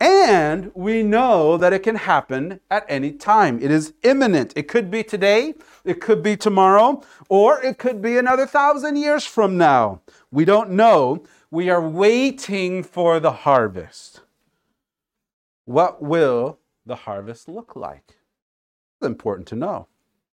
And 0.00 0.72
we 0.74 1.02
know 1.02 1.56
that 1.56 1.72
it 1.72 1.82
can 1.82 1.94
happen 1.94 2.60
at 2.70 2.84
any 2.88 3.12
time. 3.12 3.62
It 3.62 3.70
is 3.70 3.94
imminent. 4.02 4.52
It 4.54 4.68
could 4.68 4.90
be 4.90 5.02
today, 5.02 5.54
it 5.84 6.00
could 6.00 6.22
be 6.22 6.36
tomorrow, 6.36 7.02
or 7.28 7.62
it 7.62 7.78
could 7.78 8.02
be 8.02 8.18
another 8.18 8.46
thousand 8.46 8.96
years 8.96 9.24
from 9.24 9.56
now. 9.56 10.02
We 10.30 10.44
don't 10.44 10.70
know. 10.70 11.24
We 11.50 11.70
are 11.70 11.80
waiting 11.80 12.82
for 12.82 13.20
the 13.20 13.32
harvest. 13.32 14.20
What 15.64 16.02
will 16.02 16.58
the 16.84 16.96
harvest 16.96 17.48
look 17.48 17.74
like? 17.74 18.16
It's 19.00 19.06
important 19.06 19.48
to 19.48 19.56
know. 19.56 19.86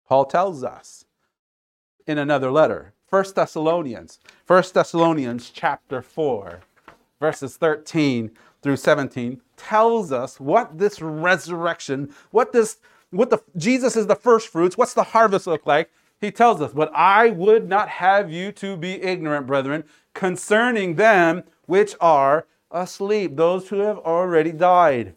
Paul 0.07 0.25
tells 0.25 0.63
us 0.63 1.05
in 2.09 2.17
another 2.17 2.49
letter, 2.49 2.91
1 3.11 3.23
Thessalonians, 3.35 4.19
1 4.47 4.63
Thessalonians 4.73 5.51
chapter 5.51 6.01
4, 6.01 6.59
verses 7.19 7.55
13 7.55 8.31
through 8.63 8.77
17 8.77 9.39
tells 9.55 10.11
us 10.11 10.39
what 10.39 10.79
this 10.79 11.03
resurrection, 11.03 12.11
what 12.31 12.51
this 12.51 12.77
what 13.11 13.29
the 13.29 13.39
Jesus 13.57 13.95
is 13.95 14.07
the 14.07 14.15
first 14.15 14.47
fruits, 14.47 14.75
what's 14.75 14.95
the 14.95 15.03
harvest 15.03 15.45
look 15.45 15.67
like? 15.67 15.91
He 16.19 16.31
tells 16.31 16.61
us, 16.61 16.71
"But 16.71 16.91
I 16.95 17.29
would 17.29 17.69
not 17.69 17.89
have 17.89 18.31
you 18.31 18.51
to 18.53 18.75
be 18.75 19.01
ignorant, 19.03 19.45
brethren, 19.45 19.83
concerning 20.15 20.95
them 20.95 21.43
which 21.67 21.95
are 22.01 22.47
asleep, 22.71 23.35
those 23.35 23.69
who 23.69 23.79
have 23.79 23.99
already 23.99 24.51
died, 24.51 25.15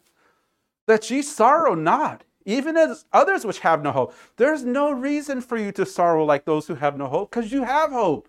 that 0.87 1.11
ye 1.11 1.23
sorrow 1.23 1.75
not, 1.75 2.25
even 2.45 2.77
as 2.77 3.05
others 3.13 3.45
which 3.45 3.61
have 3.61 3.83
no 3.83 3.93
hope. 3.93 4.15
There's 4.37 4.65
no 4.65 4.91
reason 4.93 5.41
for 5.41 5.57
you 5.57 5.73
to 5.73 5.87
sorrow 5.87 6.25
like 6.25 6.45
those 6.45 6.67
who 6.67 6.75
have 6.75 6.97
no 6.97 7.09
hope, 7.09 7.31
because 7.31 7.53
you 7.53 7.65
have 7.65 7.91
hope. 7.91 8.29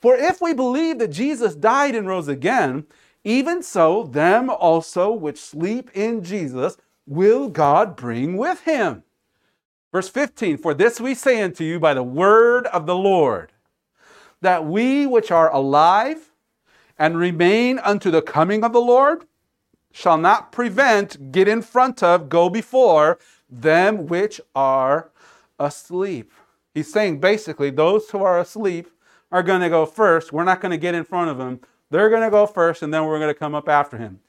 For 0.00 0.16
if 0.16 0.40
we 0.40 0.54
believe 0.54 0.98
that 0.98 1.08
Jesus 1.08 1.54
died 1.54 1.94
and 1.94 2.06
rose 2.06 2.28
again, 2.28 2.86
even 3.22 3.62
so, 3.62 4.04
them 4.04 4.48
also 4.48 5.12
which 5.12 5.38
sleep 5.38 5.90
in 5.94 6.24
Jesus 6.24 6.76
will 7.06 7.48
God 7.48 7.96
bring 7.96 8.36
with 8.36 8.62
him. 8.62 9.02
Verse 9.92 10.08
15 10.08 10.58
For 10.58 10.72
this 10.72 11.00
we 11.00 11.14
say 11.14 11.42
unto 11.42 11.64
you 11.64 11.78
by 11.78 11.94
the 11.94 12.02
word 12.02 12.66
of 12.68 12.86
the 12.86 12.96
Lord, 12.96 13.52
that 14.40 14.64
we 14.64 15.06
which 15.06 15.30
are 15.30 15.52
alive 15.52 16.30
and 16.98 17.18
remain 17.18 17.78
unto 17.80 18.10
the 18.10 18.22
coming 18.22 18.64
of 18.64 18.72
the 18.72 18.80
Lord 18.80 19.24
shall 19.92 20.18
not 20.18 20.52
prevent, 20.52 21.32
get 21.32 21.48
in 21.48 21.62
front 21.62 22.02
of, 22.02 22.28
go 22.28 22.48
before 22.48 23.18
them 23.48 24.06
which 24.06 24.40
are 24.54 25.10
asleep. 25.58 26.32
He's 26.74 26.92
saying 26.92 27.20
basically, 27.20 27.70
those 27.70 28.10
who 28.10 28.22
are 28.22 28.38
asleep 28.38 28.88
are 29.32 29.42
going 29.42 29.60
to 29.60 29.68
go 29.68 29.86
first. 29.86 30.32
We're 30.32 30.44
not 30.44 30.60
going 30.60 30.70
to 30.70 30.78
get 30.78 30.94
in 30.94 31.04
front 31.04 31.30
of 31.30 31.38
them. 31.38 31.60
They're 31.90 32.10
going 32.10 32.22
to 32.22 32.30
go 32.30 32.46
first, 32.46 32.82
and 32.82 32.94
then 32.94 33.04
we're 33.04 33.18
going 33.18 33.32
to 33.32 33.38
come 33.38 33.54
up 33.54 33.68
after 33.68 33.98
him. 33.98 34.20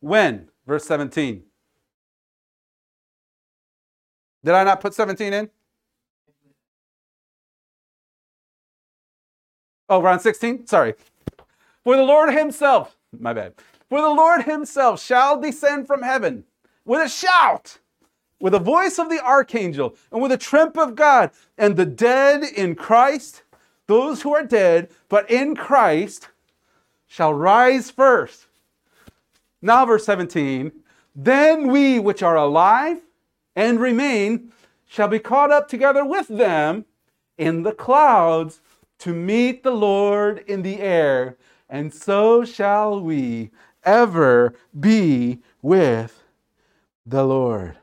When? 0.00 0.48
Verse 0.66 0.84
17. 0.84 1.42
Did 4.44 4.54
I 4.54 4.64
not 4.64 4.80
put 4.80 4.94
17 4.94 5.32
in? 5.32 5.50
Oh, 9.88 9.98
we're 9.98 10.08
on 10.08 10.20
16? 10.20 10.66
Sorry. 10.66 10.94
For 11.82 11.96
the 11.96 12.02
Lord 12.02 12.32
Himself, 12.32 12.96
my 13.18 13.32
bad. 13.32 13.54
For 13.90 14.00
the 14.00 14.08
Lord 14.08 14.44
Himself 14.44 15.02
shall 15.02 15.40
descend 15.40 15.88
from 15.88 16.02
heaven 16.02 16.44
with 16.84 17.04
a 17.04 17.08
shout, 17.08 17.78
with 18.40 18.54
a 18.54 18.60
voice 18.60 19.00
of 19.00 19.10
the 19.10 19.22
archangel, 19.22 19.96
and 20.12 20.22
with 20.22 20.30
a 20.30 20.38
trump 20.38 20.78
of 20.78 20.94
God, 20.94 21.32
and 21.58 21.76
the 21.76 21.84
dead 21.84 22.44
in 22.44 22.76
Christ, 22.76 23.42
those 23.88 24.22
who 24.22 24.32
are 24.32 24.44
dead, 24.44 24.90
but 25.08 25.28
in 25.28 25.56
Christ, 25.56 26.28
shall 27.08 27.34
rise 27.34 27.90
first. 27.90 28.46
Now, 29.60 29.84
verse 29.84 30.06
17 30.06 30.70
Then 31.16 31.66
we 31.66 31.98
which 31.98 32.22
are 32.22 32.36
alive 32.36 32.98
and 33.56 33.80
remain 33.80 34.52
shall 34.86 35.08
be 35.08 35.18
caught 35.18 35.50
up 35.50 35.66
together 35.66 36.04
with 36.04 36.28
them 36.28 36.84
in 37.36 37.64
the 37.64 37.72
clouds 37.72 38.60
to 39.00 39.12
meet 39.12 39.64
the 39.64 39.72
Lord 39.72 40.44
in 40.46 40.62
the 40.62 40.78
air, 40.78 41.36
and 41.68 41.92
so 41.92 42.44
shall 42.44 43.00
we 43.00 43.50
ever 43.84 44.54
be 44.78 45.40
with 45.62 46.22
the 47.06 47.24
Lord. 47.24 47.76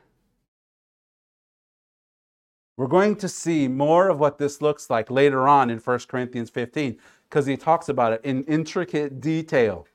We're 2.76 2.86
going 2.86 3.16
to 3.16 3.28
see 3.28 3.66
more 3.66 4.08
of 4.08 4.20
what 4.20 4.38
this 4.38 4.62
looks 4.62 4.88
like 4.88 5.10
later 5.10 5.48
on 5.48 5.68
in 5.68 5.78
1 5.78 5.98
Corinthians 6.08 6.48
15 6.50 6.96
because 7.28 7.44
he 7.44 7.56
talks 7.56 7.88
about 7.88 8.12
it 8.12 8.20
in 8.24 8.44
intricate 8.44 9.20
detail. 9.20 9.86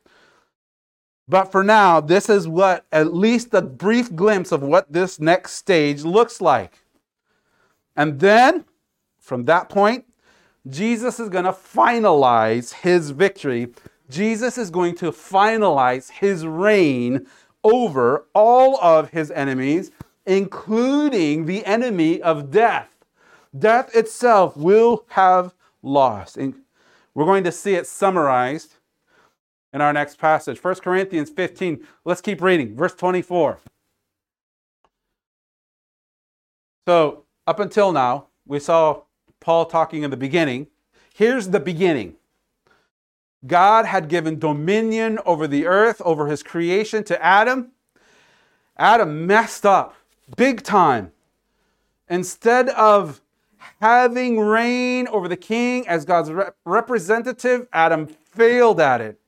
But 1.27 1.45
for 1.45 1.63
now, 1.63 2.01
this 2.01 2.29
is 2.29 2.47
what, 2.47 2.85
at 2.91 3.13
least 3.13 3.53
a 3.53 3.61
brief 3.61 4.13
glimpse 4.13 4.51
of 4.51 4.61
what 4.61 4.91
this 4.91 5.19
next 5.19 5.53
stage 5.53 6.03
looks 6.03 6.41
like. 6.41 6.79
And 7.95 8.19
then, 8.19 8.65
from 9.19 9.45
that 9.45 9.69
point, 9.69 10.05
Jesus 10.67 11.19
is 11.19 11.29
going 11.29 11.45
to 11.45 11.51
finalize 11.51 12.73
his 12.73 13.11
victory. 13.11 13.69
Jesus 14.09 14.57
is 14.57 14.69
going 14.69 14.95
to 14.95 15.11
finalize 15.11 16.11
his 16.11 16.45
reign 16.45 17.25
over 17.63 18.25
all 18.33 18.77
of 18.81 19.09
his 19.09 19.31
enemies, 19.31 19.91
including 20.25 21.45
the 21.45 21.65
enemy 21.65 22.21
of 22.21 22.51
death. 22.51 22.89
Death 23.57 23.95
itself 23.95 24.57
will 24.57 25.05
have 25.09 25.53
lost. 25.81 26.37
And 26.37 26.55
We're 27.13 27.25
going 27.25 27.43
to 27.43 27.51
see 27.51 27.75
it 27.75 27.87
summarized 27.87 28.75
in 29.71 29.81
our 29.81 29.93
next 29.93 30.17
passage. 30.17 30.63
1 30.63 30.75
Corinthians 30.75 31.29
15. 31.29 31.85
Let's 32.05 32.21
keep 32.21 32.41
reading. 32.41 32.75
Verse 32.75 32.93
24. 32.95 33.59
So, 36.87 37.23
up 37.47 37.59
until 37.59 37.91
now, 37.91 38.27
we 38.45 38.59
saw 38.59 39.03
Paul 39.39 39.65
talking 39.65 40.03
in 40.03 40.11
the 40.11 40.17
beginning. 40.17 40.67
Here's 41.13 41.49
the 41.49 41.59
beginning. 41.59 42.15
God 43.45 43.85
had 43.85 44.07
given 44.07 44.39
dominion 44.39 45.19
over 45.25 45.47
the 45.47 45.65
earth, 45.65 46.01
over 46.05 46.27
his 46.27 46.43
creation 46.43 47.03
to 47.05 47.23
Adam. 47.23 47.71
Adam 48.77 49.27
messed 49.27 49.65
up 49.65 49.95
big 50.35 50.63
time. 50.63 51.11
Instead 52.09 52.69
of 52.69 53.21
having 53.81 54.39
reign 54.39 55.07
over 55.07 55.27
the 55.27 55.37
king 55.37 55.87
as 55.87 56.05
God's 56.05 56.31
rep- 56.31 56.55
representative, 56.65 57.67
Adam 57.73 58.07
failed 58.07 58.79
at 58.79 59.01
it. 59.01 59.19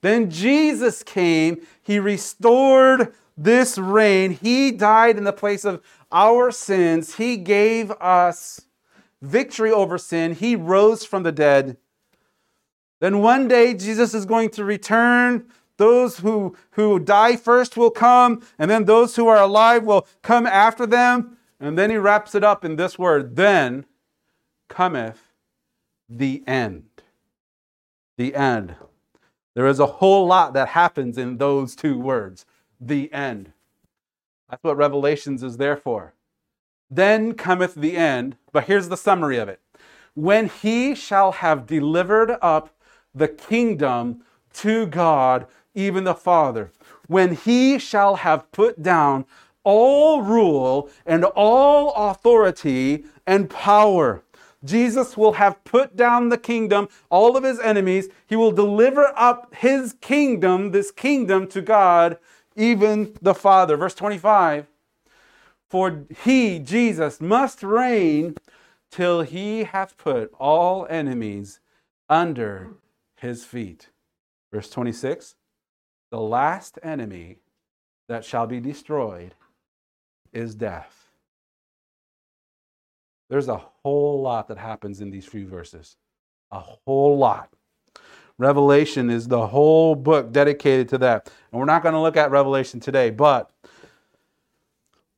Then 0.00 0.30
Jesus 0.30 1.02
came, 1.02 1.66
he 1.82 1.98
restored 1.98 3.12
this 3.36 3.78
reign. 3.78 4.32
He 4.32 4.70
died 4.70 5.18
in 5.18 5.24
the 5.24 5.32
place 5.32 5.64
of 5.64 5.82
our 6.12 6.50
sins. 6.50 7.16
He 7.16 7.36
gave 7.36 7.90
us 7.92 8.60
victory 9.20 9.70
over 9.70 9.98
sin. 9.98 10.34
He 10.34 10.54
rose 10.56 11.04
from 11.04 11.22
the 11.22 11.32
dead. 11.32 11.76
Then 13.00 13.20
one 13.20 13.48
day 13.48 13.74
Jesus 13.74 14.14
is 14.14 14.24
going 14.24 14.50
to 14.50 14.64
return. 14.64 15.46
Those 15.76 16.18
who, 16.18 16.56
who 16.72 16.98
die 16.98 17.36
first 17.36 17.76
will 17.76 17.90
come, 17.90 18.42
and 18.58 18.70
then 18.70 18.86
those 18.86 19.16
who 19.16 19.26
are 19.28 19.40
alive 19.40 19.84
will 19.84 20.06
come 20.22 20.46
after 20.46 20.86
them. 20.86 21.36
And 21.60 21.76
then 21.78 21.90
he 21.90 21.96
wraps 21.96 22.34
it 22.34 22.44
up 22.44 22.64
in 22.64 22.76
this 22.76 22.98
word 22.98 23.36
Then 23.36 23.84
cometh 24.68 25.32
the 26.08 26.42
end. 26.46 26.84
The 28.16 28.34
end. 28.34 28.76
There 29.54 29.66
is 29.66 29.80
a 29.80 29.86
whole 29.86 30.26
lot 30.26 30.52
that 30.54 30.68
happens 30.68 31.18
in 31.18 31.38
those 31.38 31.74
two 31.74 31.98
words 31.98 32.44
the 32.80 33.12
end. 33.12 33.52
That's 34.50 34.62
what 34.62 34.76
Revelations 34.76 35.42
is 35.42 35.56
there 35.56 35.76
for. 35.76 36.14
Then 36.90 37.34
cometh 37.34 37.74
the 37.74 37.96
end, 37.96 38.36
but 38.52 38.64
here's 38.64 38.88
the 38.88 38.96
summary 38.96 39.38
of 39.38 39.48
it. 39.48 39.60
When 40.14 40.48
he 40.48 40.94
shall 40.94 41.32
have 41.32 41.66
delivered 41.66 42.36
up 42.40 42.75
the 43.16 43.28
kingdom 43.28 44.22
to 44.52 44.86
God, 44.86 45.46
even 45.74 46.04
the 46.04 46.14
Father, 46.14 46.70
when 47.06 47.34
he 47.34 47.78
shall 47.78 48.16
have 48.16 48.50
put 48.52 48.82
down 48.82 49.24
all 49.64 50.22
rule 50.22 50.88
and 51.04 51.24
all 51.24 51.92
authority 51.94 53.04
and 53.26 53.50
power. 53.50 54.22
Jesus 54.64 55.16
will 55.16 55.34
have 55.34 55.62
put 55.64 55.96
down 55.96 56.28
the 56.28 56.38
kingdom, 56.38 56.88
all 57.10 57.36
of 57.36 57.44
his 57.44 57.58
enemies. 57.60 58.08
He 58.26 58.36
will 58.36 58.52
deliver 58.52 59.12
up 59.16 59.54
his 59.54 59.94
kingdom, 60.00 60.70
this 60.70 60.90
kingdom, 60.90 61.46
to 61.48 61.62
God, 61.62 62.18
even 62.54 63.16
the 63.20 63.34
Father. 63.34 63.76
Verse 63.76 63.94
25 63.94 64.66
For 65.68 66.04
he, 66.24 66.58
Jesus, 66.58 67.20
must 67.20 67.62
reign 67.62 68.36
till 68.90 69.22
he 69.22 69.64
hath 69.64 69.96
put 69.98 70.32
all 70.38 70.86
enemies 70.88 71.60
under 72.08 72.70
his 73.16 73.44
feet. 73.44 73.90
Verse 74.52 74.70
26 74.70 75.34
The 76.10 76.20
last 76.20 76.78
enemy 76.82 77.38
that 78.08 78.24
shall 78.24 78.46
be 78.46 78.60
destroyed 78.60 79.34
is 80.32 80.54
death. 80.54 81.06
There's 83.28 83.48
a 83.48 83.62
whole 83.82 84.22
lot 84.22 84.48
that 84.48 84.58
happens 84.58 85.00
in 85.00 85.10
these 85.10 85.26
few 85.26 85.48
verses. 85.48 85.96
A 86.52 86.60
whole 86.60 87.18
lot. 87.18 87.50
Revelation 88.38 89.10
is 89.10 89.28
the 89.28 89.46
whole 89.46 89.94
book 89.94 90.30
dedicated 90.30 90.88
to 90.90 90.98
that. 90.98 91.30
And 91.50 91.58
we're 91.58 91.66
not 91.66 91.82
going 91.82 91.94
to 91.94 92.00
look 92.00 92.16
at 92.16 92.30
Revelation 92.30 92.80
today, 92.80 93.10
but 93.10 93.50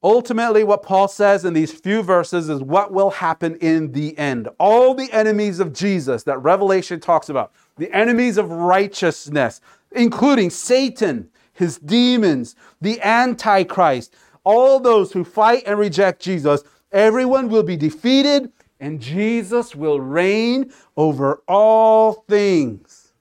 ultimately, 0.02 0.62
what 0.62 0.82
Paul 0.82 1.08
says 1.08 1.44
in 1.44 1.52
these 1.52 1.72
few 1.72 2.02
verses 2.02 2.48
is 2.48 2.62
what 2.62 2.92
will 2.92 3.10
happen 3.10 3.56
in 3.56 3.92
the 3.92 4.16
end. 4.16 4.48
All 4.58 4.94
the 4.94 5.12
enemies 5.12 5.58
of 5.58 5.72
Jesus 5.72 6.22
that 6.22 6.38
Revelation 6.38 7.00
talks 7.00 7.28
about, 7.28 7.52
the 7.78 7.92
enemies 7.92 8.36
of 8.36 8.50
righteousness, 8.50 9.60
including 9.92 10.50
Satan, 10.50 11.30
his 11.52 11.78
demons, 11.78 12.54
the 12.80 13.00
Antichrist, 13.00 14.14
all 14.44 14.80
those 14.80 15.12
who 15.12 15.24
fight 15.24 15.62
and 15.66 15.78
reject 15.78 16.20
Jesus, 16.22 16.62
everyone 16.92 17.48
will 17.48 17.62
be 17.62 17.76
defeated 17.76 18.52
and 18.80 19.00
Jesus 19.00 19.74
will 19.74 20.00
reign 20.00 20.72
over 20.96 21.42
all 21.48 22.24
things. 22.28 23.12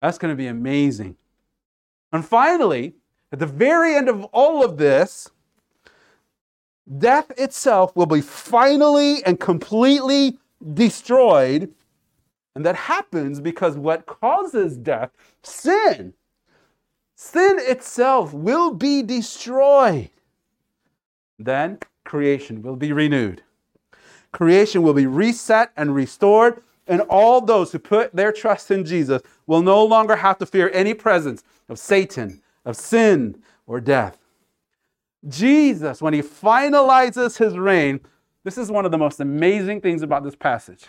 That's 0.00 0.18
going 0.18 0.32
to 0.32 0.36
be 0.36 0.46
amazing. 0.46 1.16
And 2.12 2.24
finally, 2.24 2.94
at 3.32 3.38
the 3.38 3.46
very 3.46 3.94
end 3.96 4.08
of 4.08 4.24
all 4.26 4.64
of 4.64 4.78
this, 4.78 5.30
death 6.98 7.30
itself 7.36 7.94
will 7.96 8.06
be 8.06 8.20
finally 8.20 9.22
and 9.24 9.38
completely 9.38 10.38
destroyed. 10.74 11.72
And 12.58 12.66
that 12.66 12.74
happens 12.74 13.40
because 13.40 13.76
what 13.76 14.06
causes 14.06 14.76
death, 14.76 15.12
sin, 15.44 16.12
sin 17.14 17.56
itself 17.60 18.34
will 18.34 18.74
be 18.74 19.00
destroyed. 19.00 20.10
Then 21.38 21.78
creation 22.02 22.60
will 22.62 22.74
be 22.74 22.92
renewed. 22.92 23.44
Creation 24.32 24.82
will 24.82 24.92
be 24.92 25.06
reset 25.06 25.70
and 25.76 25.94
restored, 25.94 26.60
and 26.88 27.00
all 27.02 27.40
those 27.40 27.70
who 27.70 27.78
put 27.78 28.12
their 28.12 28.32
trust 28.32 28.72
in 28.72 28.84
Jesus 28.84 29.22
will 29.46 29.62
no 29.62 29.84
longer 29.84 30.16
have 30.16 30.38
to 30.38 30.44
fear 30.44 30.68
any 30.74 30.94
presence 30.94 31.44
of 31.68 31.78
Satan, 31.78 32.42
of 32.64 32.74
sin, 32.74 33.40
or 33.68 33.80
death. 33.80 34.18
Jesus, 35.28 36.02
when 36.02 36.12
he 36.12 36.22
finalizes 36.22 37.38
his 37.38 37.56
reign, 37.56 38.00
this 38.42 38.58
is 38.58 38.68
one 38.68 38.84
of 38.84 38.90
the 38.90 38.98
most 38.98 39.20
amazing 39.20 39.80
things 39.80 40.02
about 40.02 40.24
this 40.24 40.34
passage. 40.34 40.86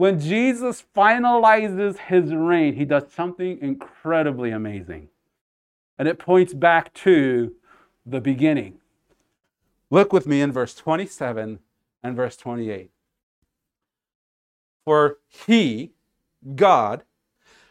When 0.00 0.18
Jesus 0.18 0.82
finalizes 0.96 1.98
his 1.98 2.32
reign, 2.32 2.74
he 2.74 2.86
does 2.86 3.12
something 3.12 3.58
incredibly 3.60 4.50
amazing. 4.50 5.10
And 5.98 6.08
it 6.08 6.18
points 6.18 6.54
back 6.54 6.94
to 6.94 7.52
the 8.06 8.18
beginning. 8.18 8.78
Look 9.90 10.10
with 10.10 10.26
me 10.26 10.40
in 10.40 10.52
verse 10.52 10.74
27 10.74 11.58
and 12.02 12.16
verse 12.16 12.38
28. 12.38 12.90
For 14.86 15.18
he, 15.28 15.92
God, 16.54 17.02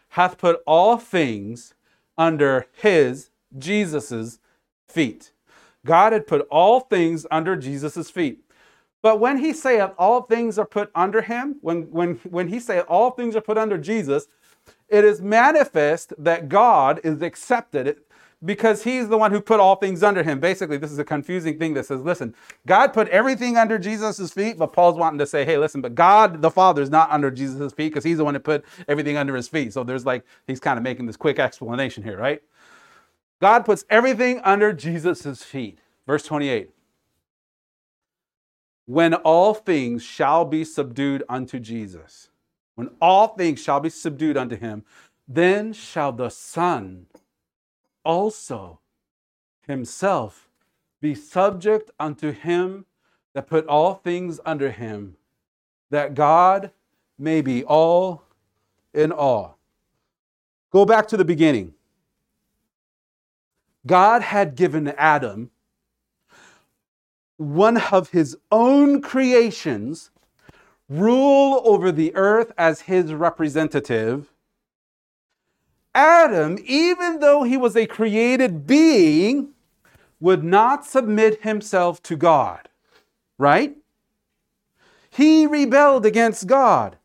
hath 0.09 0.37
put 0.37 0.61
all 0.67 0.97
things 0.97 1.73
under 2.15 2.67
his, 2.79 3.31
Jesus's 3.57 4.37
feet. 4.87 5.31
God 5.83 6.13
had 6.13 6.27
put 6.27 6.47
all 6.51 6.79
things 6.79 7.25
under 7.31 7.55
Jesus's 7.55 8.11
feet. 8.11 8.43
But 9.01 9.19
when 9.19 9.37
he 9.37 9.53
saith 9.53 9.91
all 9.97 10.23
things 10.23 10.59
are 10.59 10.65
put 10.65 10.91
under 10.93 11.21
him, 11.21 11.55
when, 11.61 11.83
when, 11.83 12.15
when 12.29 12.49
he 12.49 12.59
saith 12.59 12.85
all 12.87 13.11
things 13.11 13.35
are 13.35 13.41
put 13.41 13.57
under 13.57 13.77
Jesus, 13.77 14.27
it 14.89 15.05
is 15.05 15.21
manifest 15.21 16.13
that 16.17 16.49
God 16.49 16.99
is 17.03 17.21
accepted 17.21 17.97
because 18.43 18.83
he's 18.83 19.09
the 19.09 19.17
one 19.17 19.31
who 19.31 19.41
put 19.41 19.59
all 19.59 19.75
things 19.75 20.01
under 20.01 20.23
him. 20.23 20.39
Basically, 20.39 20.77
this 20.77 20.91
is 20.91 20.99
a 20.99 21.03
confusing 21.03 21.59
thing 21.59 21.73
that 21.73 21.85
says, 21.85 22.01
listen, 22.01 22.33
God 22.65 22.93
put 22.93 23.07
everything 23.09 23.57
under 23.57 23.77
Jesus' 23.77 24.31
feet, 24.31 24.57
but 24.57 24.71
Paul's 24.71 24.97
wanting 24.97 25.19
to 25.19 25.25
say, 25.25 25.43
hey, 25.43 25.57
listen, 25.57 25.81
but 25.81 25.95
God 25.95 26.41
the 26.41 26.51
Father 26.51 26.81
is 26.81 26.89
not 26.89 27.11
under 27.11 27.29
Jesus' 27.31 27.73
feet 27.73 27.89
because 27.89 28.03
he's 28.03 28.17
the 28.17 28.25
one 28.25 28.33
who 28.33 28.39
put 28.39 28.63
everything 28.87 29.17
under 29.17 29.35
his 29.35 29.47
feet. 29.47 29.73
So 29.73 29.83
there's 29.83 30.05
like, 30.05 30.23
he's 30.47 30.59
kind 30.59 30.77
of 30.77 30.83
making 30.83 31.05
this 31.05 31.17
quick 31.17 31.37
explanation 31.37 32.03
here, 32.03 32.17
right? 32.17 32.41
God 33.41 33.65
puts 33.65 33.83
everything 33.89 34.39
under 34.43 34.71
Jesus' 34.73 35.43
feet. 35.43 35.79
Verse 36.07 36.23
28 36.23 36.69
When 38.89 39.13
all 39.13 39.53
things 39.53 40.01
shall 40.01 40.45
be 40.45 40.63
subdued 40.63 41.21
unto 41.29 41.59
Jesus, 41.59 42.29
when 42.73 42.89
all 42.99 43.27
things 43.27 43.61
shall 43.61 43.79
be 43.79 43.91
subdued 43.91 44.35
unto 44.35 44.55
him, 44.55 44.83
then 45.27 45.73
shall 45.73 46.11
the 46.11 46.29
Son 46.29 47.05
also 48.03 48.79
himself 49.67 50.49
be 51.01 51.13
subject 51.13 51.91
unto 51.99 52.31
him 52.31 52.87
that 53.35 53.45
put 53.45 53.67
all 53.67 53.93
things 53.93 54.39
under 54.43 54.71
him, 54.71 55.17
that 55.91 56.15
God 56.15 56.71
may 57.19 57.41
be 57.41 57.63
all 57.63 58.23
in 58.91 59.11
all. 59.11 59.59
Go 60.71 60.83
back 60.83 61.07
to 61.09 61.17
the 61.17 61.23
beginning. 61.23 61.75
God 63.85 64.23
had 64.23 64.55
given 64.55 64.87
Adam 64.97 65.51
one 67.39 67.77
of 67.91 68.09
his 68.09 68.37
own 68.51 69.01
creations 69.01 70.11
rule 70.89 71.61
over 71.63 71.91
the 71.91 72.13
earth 72.15 72.51
as 72.57 72.81
his 72.81 73.13
representative 73.13 74.29
Adam, 75.95 76.57
even 76.65 77.19
though 77.19 77.43
he 77.43 77.57
was 77.57 77.75
a 77.75 77.87
created 77.87 78.67
being, 78.67 79.49
would 80.19 80.43
not 80.43 80.85
submit 80.85 81.41
himself 81.43 82.01
to 82.03 82.15
God, 82.15 82.69
right? 83.37 83.75
He 85.09 85.47
rebelled 85.47 86.05
against 86.05 86.47
God. 86.47 86.97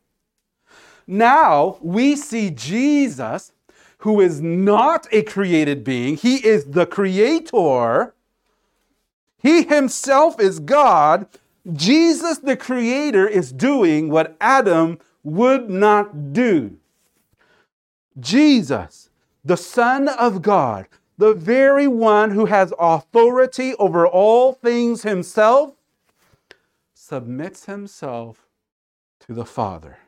Now 1.06 1.78
we 1.80 2.16
see 2.16 2.50
Jesus, 2.50 3.52
who 3.98 4.20
is 4.20 4.40
not 4.40 5.06
a 5.12 5.22
created 5.22 5.84
being, 5.84 6.16
he 6.16 6.36
is 6.46 6.64
the 6.64 6.86
creator. 6.86 8.13
He 9.44 9.62
himself 9.64 10.40
is 10.40 10.58
God. 10.58 11.26
Jesus, 11.70 12.38
the 12.38 12.56
creator, 12.56 13.28
is 13.28 13.52
doing 13.52 14.08
what 14.08 14.36
Adam 14.40 14.98
would 15.22 15.68
not 15.68 16.32
do. 16.32 16.78
Jesus, 18.18 19.10
the 19.44 19.58
Son 19.58 20.08
of 20.08 20.40
God, 20.40 20.86
the 21.18 21.34
very 21.34 21.86
one 21.86 22.30
who 22.30 22.46
has 22.46 22.72
authority 22.78 23.74
over 23.74 24.06
all 24.06 24.54
things 24.54 25.02
himself, 25.02 25.74
submits 26.94 27.66
himself 27.66 28.46
to 29.20 29.34
the 29.34 29.44
Father. 29.44 29.98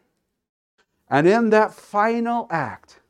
And 1.11 1.29
in 1.29 1.51
that 1.51 1.75
final 1.75 2.47
act, 2.51 3.01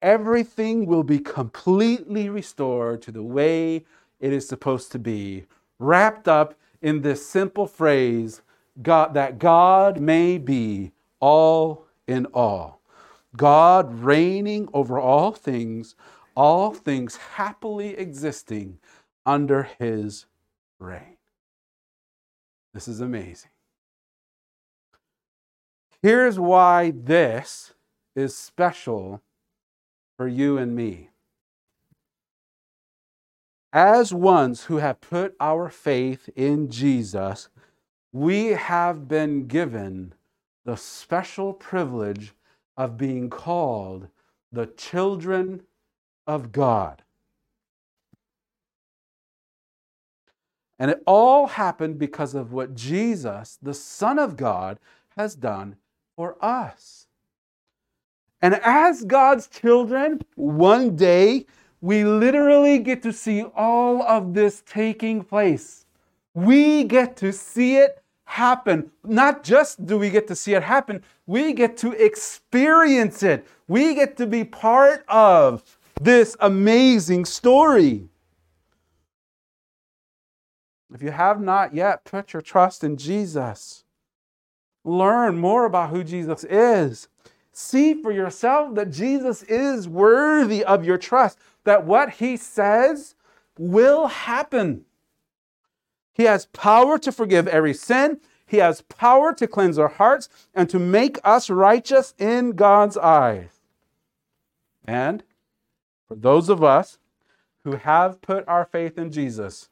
everything 0.00 0.86
will 0.86 1.04
be 1.04 1.18
completely 1.18 2.30
restored 2.30 3.02
to 3.02 3.12
the 3.12 3.22
way 3.22 3.84
it 4.22 4.32
is 4.32 4.48
supposed 4.48 4.92
to 4.92 4.98
be, 4.98 5.44
wrapped 5.78 6.28
up 6.28 6.54
in 6.80 7.02
this 7.02 7.26
simple 7.26 7.66
phrase 7.66 8.40
God, 8.80 9.12
that 9.12 9.38
God 9.38 10.00
may 10.00 10.38
be 10.38 10.92
all 11.20 11.84
in 12.06 12.26
all. 12.26 12.80
God 13.36 13.92
reigning 14.00 14.68
over 14.72 14.98
all 14.98 15.32
things, 15.32 15.94
all 16.34 16.72
things 16.72 17.16
happily 17.16 17.98
existing 17.98 18.78
under 19.26 19.64
his 19.78 20.26
reign. 20.78 21.18
This 22.72 22.88
is 22.88 23.00
amazing. 23.00 23.50
Here's 26.02 26.38
why 26.38 26.92
this 26.96 27.74
is 28.16 28.36
special 28.36 29.20
for 30.16 30.26
you 30.28 30.58
and 30.58 30.74
me. 30.74 31.11
As 33.72 34.12
ones 34.12 34.64
who 34.64 34.76
have 34.78 35.00
put 35.00 35.34
our 35.40 35.70
faith 35.70 36.28
in 36.36 36.70
Jesus, 36.70 37.48
we 38.12 38.48
have 38.48 39.08
been 39.08 39.46
given 39.46 40.12
the 40.64 40.76
special 40.76 41.54
privilege 41.54 42.34
of 42.76 42.98
being 42.98 43.30
called 43.30 44.08
the 44.50 44.66
children 44.66 45.62
of 46.26 46.52
God. 46.52 47.02
And 50.78 50.90
it 50.90 51.02
all 51.06 51.46
happened 51.46 51.98
because 51.98 52.34
of 52.34 52.52
what 52.52 52.74
Jesus, 52.74 53.58
the 53.62 53.74
Son 53.74 54.18
of 54.18 54.36
God, 54.36 54.78
has 55.16 55.34
done 55.34 55.76
for 56.16 56.36
us. 56.44 57.06
And 58.42 58.54
as 58.64 59.04
God's 59.04 59.46
children, 59.46 60.20
one 60.34 60.96
day 60.96 61.46
we 61.82 62.04
literally 62.04 62.78
get 62.78 63.02
to 63.02 63.12
see 63.12 63.42
all 63.42 64.02
of 64.02 64.34
this 64.34 64.62
taking 64.64 65.22
place. 65.22 65.84
We 66.32 66.84
get 66.84 67.16
to 67.18 67.32
see 67.32 67.76
it 67.76 68.02
happen. 68.24 68.92
Not 69.04 69.42
just 69.42 69.84
do 69.84 69.98
we 69.98 70.08
get 70.08 70.28
to 70.28 70.36
see 70.36 70.54
it 70.54 70.62
happen, 70.62 71.02
we 71.26 71.52
get 71.52 71.76
to 71.78 71.90
experience 71.92 73.22
it. 73.24 73.46
We 73.66 73.94
get 73.94 74.16
to 74.18 74.26
be 74.26 74.44
part 74.44 75.04
of 75.08 75.62
this 76.00 76.36
amazing 76.38 77.24
story. 77.24 78.08
If 80.94 81.02
you 81.02 81.10
have 81.10 81.40
not 81.40 81.74
yet 81.74 82.04
put 82.04 82.32
your 82.32 82.42
trust 82.42 82.84
in 82.84 82.96
Jesus, 82.96 83.84
learn 84.84 85.36
more 85.36 85.64
about 85.64 85.90
who 85.90 86.04
Jesus 86.04 86.44
is. 86.44 87.08
See 87.52 87.94
for 87.94 88.12
yourself 88.12 88.74
that 88.76 88.90
Jesus 88.90 89.42
is 89.42 89.88
worthy 89.88 90.64
of 90.64 90.84
your 90.84 90.96
trust, 90.96 91.38
that 91.64 91.84
what 91.84 92.14
he 92.14 92.36
says 92.36 93.14
will 93.58 94.06
happen. 94.08 94.84
He 96.12 96.24
has 96.24 96.46
power 96.46 96.98
to 96.98 97.12
forgive 97.12 97.48
every 97.48 97.74
sin. 97.74 98.20
He 98.46 98.58
has 98.58 98.82
power 98.82 99.32
to 99.34 99.46
cleanse 99.46 99.78
our 99.78 99.88
hearts 99.88 100.28
and 100.54 100.68
to 100.70 100.78
make 100.78 101.18
us 101.24 101.48
righteous 101.48 102.14
in 102.18 102.52
God's 102.52 102.96
eyes. 102.96 103.60
And 104.84 105.22
for 106.06 106.16
those 106.16 106.48
of 106.48 106.62
us 106.62 106.98
who 107.64 107.76
have 107.76 108.20
put 108.20 108.46
our 108.46 108.64
faith 108.64 108.98
in 108.98 109.10
Jesus, 109.10 109.70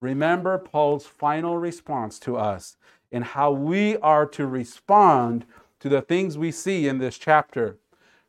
remember 0.00 0.56
Paul's 0.58 1.06
final 1.06 1.58
response 1.58 2.18
to 2.20 2.36
us 2.36 2.76
and 3.10 3.24
how 3.24 3.50
we 3.50 3.96
are 3.98 4.26
to 4.26 4.46
respond 4.46 5.44
to 5.80 5.88
the 5.88 6.02
things 6.02 6.38
we 6.38 6.52
see 6.52 6.86
in 6.86 6.98
this 6.98 7.18
chapter. 7.18 7.78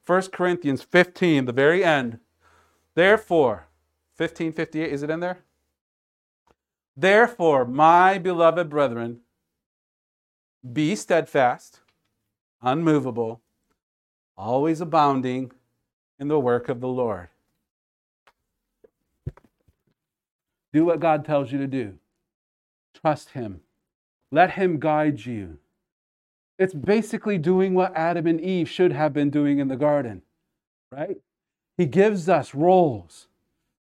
1 0.06 0.24
Corinthians 0.32 0.82
15, 0.82 1.46
the 1.46 1.54
very 1.54 1.84
end. 1.84 2.20
Therefore, 2.96 3.68
1558, 4.18 4.92
is 4.92 5.04
it 5.04 5.10
in 5.10 5.20
there? 5.20 5.40
Therefore, 6.96 7.66
my 7.66 8.20
beloved 8.20 8.70
brethren, 8.70 9.22
be 10.72 10.96
steadfast, 10.96 11.80
unmovable, 12.62 13.42
always 14.38 14.80
abounding 14.80 15.52
in 16.20 16.28
the 16.28 16.40
work 16.40 16.70
of 16.70 16.80
the 16.80 16.88
Lord. 16.88 17.30
Do 20.72 20.86
what 20.86 21.00
God 21.00 21.26
tells 21.26 21.52
you 21.52 21.58
to 21.60 21.68
do. 21.68 21.96
Trust 23.00 23.30
Him. 23.32 23.62
Let 24.32 24.52
Him 24.52 24.80
guide 24.80 25.26
you. 25.26 25.58
It's 26.58 26.74
basically 26.74 27.38
doing 27.38 27.74
what 27.74 27.96
Adam 27.96 28.28
and 28.28 28.40
Eve 28.40 28.70
should 28.70 28.92
have 28.92 29.14
been 29.14 29.30
doing 29.30 29.60
in 29.60 29.68
the 29.68 29.76
garden, 29.76 30.22
right? 30.92 31.18
He 31.78 31.86
gives 31.86 32.30
us 32.30 32.54
roles, 32.54 33.28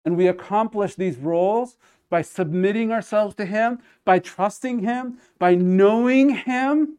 and 0.05 0.17
we 0.17 0.27
accomplish 0.27 0.95
these 0.95 1.17
roles 1.17 1.77
by 2.11 2.23
submitting 2.23 2.93
ourselves 2.93 3.35
to 3.37 3.45
Him, 3.45 3.81
by 4.05 4.19
trusting 4.19 4.81
Him, 4.81 5.19
by 5.39 5.55
knowing 5.55 6.31
Him, 6.31 6.99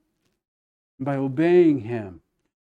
by 0.99 1.15
obeying 1.15 1.81
Him, 1.81 2.21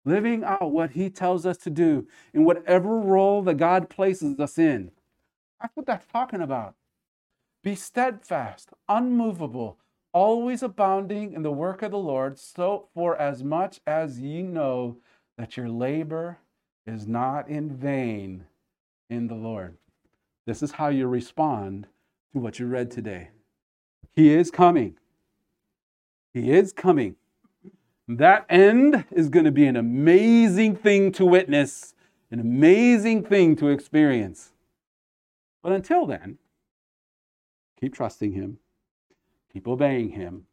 living 0.05 0.43
out 0.43 0.71
what 0.71 0.91
He 0.91 1.09
tells 1.09 1.45
us 1.45 1.57
to 1.59 1.69
do 1.69 2.07
in 2.33 2.43
whatever 2.43 2.97
role 2.99 3.41
that 3.43 3.55
God 3.55 3.89
places 3.89 4.39
us 4.39 4.57
in. 4.57 4.91
That's 5.61 5.75
what 5.75 5.85
that's 5.85 6.07
talking 6.07 6.41
about. 6.41 6.75
Be 7.63 7.75
steadfast, 7.75 8.69
unmovable, 8.89 9.77
always 10.13 10.63
abounding 10.63 11.33
in 11.33 11.43
the 11.43 11.51
work 11.51 11.81
of 11.81 11.91
the 11.91 11.97
Lord, 11.97 12.39
so 12.39 12.87
for 12.93 13.15
as 13.15 13.43
much 13.43 13.79
as 13.85 14.19
ye 14.19 14.41
know 14.41 14.97
that 15.37 15.55
your 15.55 15.69
labor 15.69 16.39
is 16.85 17.07
not 17.07 17.47
in 17.47 17.69
vain 17.69 18.45
in 19.09 19.27
the 19.27 19.35
Lord. 19.35 19.77
This 20.45 20.63
is 20.63 20.71
how 20.71 20.87
you 20.87 21.07
respond 21.07 21.87
to 22.33 22.39
what 22.39 22.59
you 22.59 22.67
read 22.67 22.91
today. 22.91 23.29
He 24.13 24.33
is 24.33 24.51
coming. 24.51 24.97
He 26.33 26.51
is 26.51 26.73
coming. 26.73 27.15
That 28.07 28.45
end 28.49 29.05
is 29.11 29.29
going 29.29 29.45
to 29.45 29.51
be 29.51 29.65
an 29.67 29.75
amazing 29.75 30.75
thing 30.75 31.11
to 31.13 31.25
witness, 31.25 31.93
an 32.29 32.39
amazing 32.39 33.23
thing 33.23 33.55
to 33.57 33.69
experience. 33.69 34.51
But 35.61 35.73
until 35.73 36.05
then, 36.05 36.39
keep 37.79 37.93
trusting 37.93 38.33
Him, 38.33 38.57
keep 39.53 39.67
obeying 39.67 40.09
Him, 40.09 40.45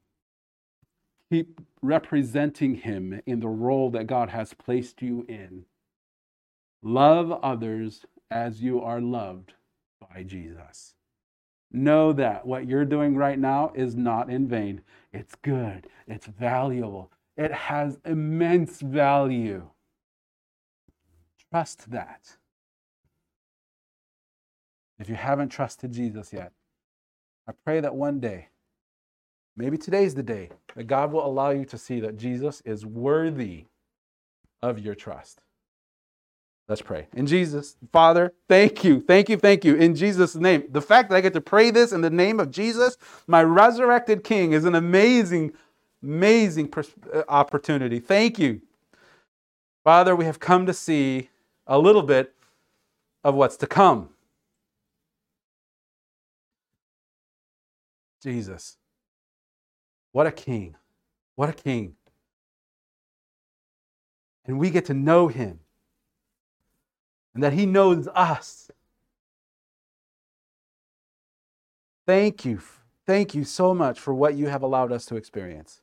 keep 1.30 1.60
representing 1.80 2.76
Him 2.76 3.20
in 3.26 3.40
the 3.40 3.48
role 3.48 3.90
that 3.90 4.06
God 4.06 4.30
has 4.30 4.54
placed 4.54 5.02
you 5.02 5.24
in. 5.28 5.64
Love 6.82 7.32
others 7.42 8.04
as 8.30 8.62
you 8.62 8.80
are 8.80 9.00
loved 9.00 9.54
by 10.00 10.22
Jesus. 10.22 10.94
Know 11.70 12.12
that 12.12 12.46
what 12.46 12.66
you're 12.66 12.84
doing 12.84 13.16
right 13.16 13.38
now 13.38 13.72
is 13.74 13.94
not 13.94 14.30
in 14.30 14.48
vain. 14.48 14.82
It's 15.12 15.34
good, 15.34 15.86
it's 16.06 16.26
valuable, 16.26 17.10
it 17.36 17.52
has 17.52 17.98
immense 18.04 18.80
value. 18.80 19.68
Trust 21.50 21.90
that. 21.90 22.36
If 24.98 25.08
you 25.08 25.14
haven't 25.14 25.50
trusted 25.50 25.92
Jesus 25.92 26.32
yet, 26.32 26.52
I 27.46 27.52
pray 27.64 27.80
that 27.80 27.94
one 27.94 28.20
day, 28.20 28.48
maybe 29.56 29.78
today's 29.78 30.14
the 30.14 30.22
day, 30.22 30.50
that 30.74 30.86
God 30.86 31.12
will 31.12 31.24
allow 31.24 31.50
you 31.50 31.64
to 31.66 31.78
see 31.78 32.00
that 32.00 32.16
Jesus 32.16 32.60
is 32.64 32.84
worthy 32.84 33.66
of 34.62 34.78
your 34.78 34.94
trust. 34.94 35.40
Let's 36.68 36.82
pray. 36.82 37.06
In 37.14 37.26
Jesus, 37.26 37.76
Father, 37.92 38.34
thank 38.46 38.84
you, 38.84 39.00
thank 39.00 39.30
you, 39.30 39.38
thank 39.38 39.64
you. 39.64 39.74
In 39.76 39.94
Jesus' 39.94 40.34
name. 40.34 40.64
The 40.70 40.82
fact 40.82 41.08
that 41.08 41.16
I 41.16 41.22
get 41.22 41.32
to 41.32 41.40
pray 41.40 41.70
this 41.70 41.92
in 41.92 42.02
the 42.02 42.10
name 42.10 42.38
of 42.38 42.50
Jesus, 42.50 42.98
my 43.26 43.42
resurrected 43.42 44.22
King, 44.22 44.52
is 44.52 44.66
an 44.66 44.74
amazing, 44.74 45.54
amazing 46.02 46.70
uh, 46.76 47.22
opportunity. 47.26 48.00
Thank 48.00 48.38
you. 48.38 48.60
Father, 49.82 50.14
we 50.14 50.26
have 50.26 50.40
come 50.40 50.66
to 50.66 50.74
see 50.74 51.30
a 51.66 51.78
little 51.78 52.02
bit 52.02 52.34
of 53.24 53.34
what's 53.34 53.56
to 53.58 53.66
come. 53.66 54.10
Jesus. 58.22 58.76
What 60.12 60.26
a 60.26 60.32
king. 60.32 60.76
What 61.34 61.48
a 61.48 61.54
king. 61.54 61.94
And 64.44 64.58
we 64.58 64.68
get 64.68 64.84
to 64.86 64.94
know 64.94 65.28
him 65.28 65.60
and 67.34 67.42
that 67.42 67.52
He 67.52 67.66
knows 67.66 68.08
us. 68.08 68.70
Thank 72.06 72.44
you. 72.44 72.60
Thank 73.06 73.34
you 73.34 73.44
so 73.44 73.74
much 73.74 74.00
for 74.00 74.14
what 74.14 74.34
you 74.34 74.48
have 74.48 74.62
allowed 74.62 74.92
us 74.92 75.04
to 75.06 75.16
experience. 75.16 75.82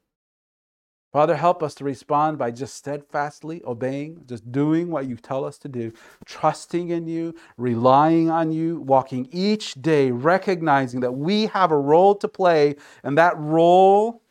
Father, 1.15 1.37
help 1.37 1.63
us 1.63 1.73
to 1.75 1.85
respond 1.85 2.37
by 2.37 2.51
just 2.51 2.75
steadfastly 2.75 3.61
obeying, 3.65 4.21
just 4.27 4.51
doing 4.51 4.91
what 4.91 5.07
you 5.07 5.15
tell 5.15 5.45
us 5.45 5.57
to 5.59 5.69
do, 5.69 5.93
trusting 6.25 6.89
in 6.89 7.07
you, 7.07 7.33
relying 7.57 8.29
on 8.29 8.51
you, 8.51 8.81
walking 8.81 9.29
each 9.31 9.75
day, 9.75 10.11
recognizing 10.11 10.99
that 10.99 11.13
we 11.13 11.45
have 11.45 11.71
a 11.71 11.77
role 11.77 12.15
to 12.15 12.27
play, 12.27 12.75
and 13.01 13.17
that 13.17 13.37
role 13.37 14.21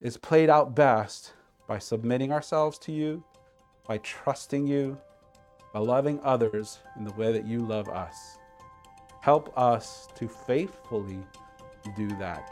is 0.00 0.16
played 0.16 0.48
out 0.48 0.76
best 0.76 1.32
by 1.66 1.80
submitting 1.80 2.30
ourselves 2.30 2.78
to 2.78 2.92
you, 2.92 3.24
by 3.88 3.98
trusting 3.98 4.68
you, 4.68 4.96
by 5.76 5.82
loving 5.82 6.18
others 6.22 6.78
in 6.96 7.04
the 7.04 7.12
way 7.12 7.30
that 7.32 7.44
you 7.44 7.58
love 7.58 7.86
us. 7.90 8.38
Help 9.20 9.52
us 9.58 10.08
to 10.14 10.26
faithfully 10.26 11.18
do 11.94 12.08
that. 12.16 12.50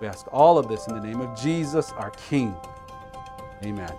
We 0.00 0.06
ask 0.06 0.26
all 0.32 0.56
of 0.56 0.68
this 0.68 0.86
in 0.86 0.94
the 0.94 1.02
name 1.02 1.20
of 1.20 1.38
Jesus, 1.38 1.92
our 1.92 2.08
King. 2.12 2.56
Amen. 3.62 3.92